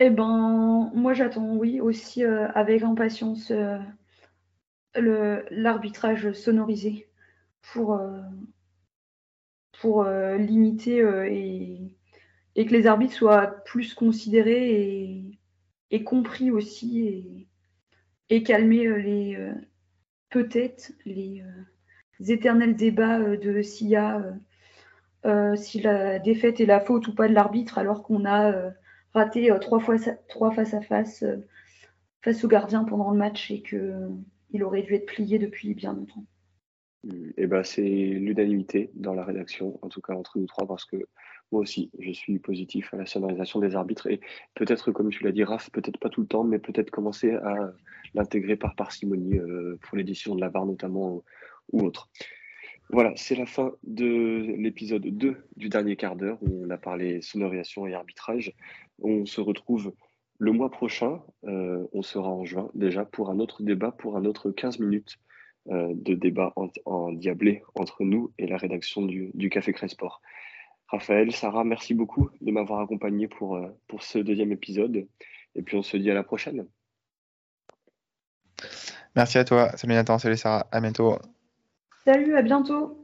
Eh 0.00 0.10
ben, 0.10 0.90
moi 0.92 1.14
j'attends, 1.14 1.54
oui, 1.54 1.80
aussi 1.80 2.24
avec 2.24 2.82
impatience 2.82 3.52
l'arbitrage 4.96 6.32
sonorisé 6.32 7.08
pour, 7.72 7.94
euh, 7.94 8.20
pour 9.80 10.02
euh, 10.02 10.36
limiter 10.36 11.00
euh, 11.00 11.28
et, 11.30 11.96
et, 12.54 12.66
que 12.66 12.72
les 12.72 12.86
arbitres 12.86 13.14
soient 13.14 13.46
plus 13.64 13.94
considérés 13.94 15.38
et, 15.90 16.04
compris 16.04 16.50
aussi 16.50 17.06
et, 17.06 17.48
et 18.30 18.42
calmer 18.42 19.00
les 19.00 19.38
peut-être 20.30 20.90
les 21.06 21.44
éternels 22.26 22.74
débats 22.74 23.36
de 23.36 23.62
s'il 23.62 23.88
y 23.88 23.96
a 23.96 24.20
si 25.54 25.80
la 25.80 26.18
défaite 26.18 26.58
est 26.58 26.66
la 26.66 26.80
faute 26.80 27.06
ou 27.06 27.14
pas 27.14 27.28
de 27.28 27.32
l'arbitre 27.32 27.78
alors 27.78 28.02
qu'on 28.02 28.24
a 28.24 28.72
raté 29.12 29.54
trois 29.60 29.78
fois 29.78 29.96
trois 30.28 30.50
face 30.50 30.74
à 30.74 30.80
face 30.80 31.24
face 32.22 32.42
au 32.42 32.48
gardien 32.48 32.82
pendant 32.82 33.12
le 33.12 33.18
match 33.18 33.52
et 33.52 33.62
que 33.62 34.10
il 34.54 34.62
aurait 34.62 34.82
dû 34.82 34.94
être 34.94 35.06
plié 35.06 35.38
depuis 35.38 35.74
bien 35.74 35.92
longtemps. 35.92 36.24
Et 37.06 37.34
eh 37.36 37.46
ben, 37.46 37.62
c'est 37.62 37.82
l'unanimité 37.82 38.90
dans 38.94 39.12
la 39.12 39.24
rédaction, 39.24 39.78
en 39.82 39.90
tout 39.90 40.00
cas 40.00 40.14
entre 40.14 40.38
nous 40.38 40.46
trois, 40.46 40.66
parce 40.66 40.86
que 40.86 40.96
moi 41.52 41.60
aussi, 41.60 41.90
je 41.98 42.10
suis 42.12 42.38
positif 42.38 42.94
à 42.94 42.96
la 42.96 43.04
sonorisation 43.04 43.60
des 43.60 43.76
arbitres 43.76 44.06
et 44.06 44.20
peut-être, 44.54 44.90
comme 44.90 45.10
tu 45.10 45.22
l'as 45.22 45.32
dit, 45.32 45.44
Raph, 45.44 45.70
peut-être 45.70 45.98
pas 45.98 46.08
tout 46.08 46.22
le 46.22 46.26
temps, 46.26 46.44
mais 46.44 46.58
peut-être 46.58 46.90
commencer 46.90 47.32
à 47.32 47.74
l'intégrer 48.14 48.56
par 48.56 48.74
parcimonie 48.74 49.38
euh, 49.38 49.78
pour 49.82 49.98
les 49.98 50.04
décisions 50.04 50.34
de 50.34 50.40
la 50.40 50.48
barre 50.48 50.64
notamment 50.64 51.22
ou 51.72 51.82
autre. 51.82 52.08
Voilà, 52.90 53.12
c'est 53.16 53.34
la 53.34 53.46
fin 53.46 53.72
de 53.82 54.54
l'épisode 54.56 55.06
2 55.06 55.36
du 55.56 55.68
dernier 55.68 55.96
quart 55.96 56.16
d'heure 56.16 56.38
où 56.42 56.64
on 56.64 56.70
a 56.70 56.78
parlé 56.78 57.20
sonorisation 57.22 57.86
et 57.86 57.94
arbitrage. 57.94 58.52
On 59.02 59.26
se 59.26 59.40
retrouve 59.40 59.94
le 60.44 60.52
mois 60.52 60.70
prochain, 60.70 61.22
euh, 61.44 61.86
on 61.94 62.02
sera 62.02 62.28
en 62.28 62.44
juin 62.44 62.68
déjà 62.74 63.06
pour 63.06 63.30
un 63.30 63.38
autre 63.38 63.62
débat, 63.62 63.92
pour 63.92 64.18
un 64.18 64.26
autre 64.26 64.50
15 64.50 64.78
minutes 64.78 65.16
euh, 65.70 65.88
de 65.94 66.14
débat 66.14 66.52
en, 66.84 67.12
diablé 67.12 67.62
entre 67.74 68.04
nous 68.04 68.30
et 68.38 68.46
la 68.46 68.58
rédaction 68.58 69.00
du, 69.06 69.48
Café 69.50 69.72
Cresport. 69.72 70.20
Raphaël, 70.88 71.32
Sarah, 71.32 71.64
merci 71.64 71.94
beaucoup 71.94 72.28
de 72.42 72.52
m'avoir 72.52 72.80
accompagné 72.80 73.26
pour, 73.26 73.56
euh, 73.56 73.68
pour 73.88 74.02
ce 74.02 74.18
deuxième 74.18 74.52
épisode. 74.52 75.08
Et 75.54 75.62
puis 75.62 75.78
on 75.78 75.82
se 75.82 75.96
dit 75.96 76.10
à 76.10 76.14
la 76.14 76.22
prochaine. 76.22 76.66
Merci 79.16 79.38
à 79.38 79.44
toi, 79.44 79.74
Salut 79.78 79.94
Nathan, 79.94 80.18
salut 80.18 80.36
Sarah, 80.36 80.66
à 80.70 80.80
bientôt. 80.82 81.16
Salut, 82.04 82.36
à 82.36 82.42
bientôt. 82.42 83.03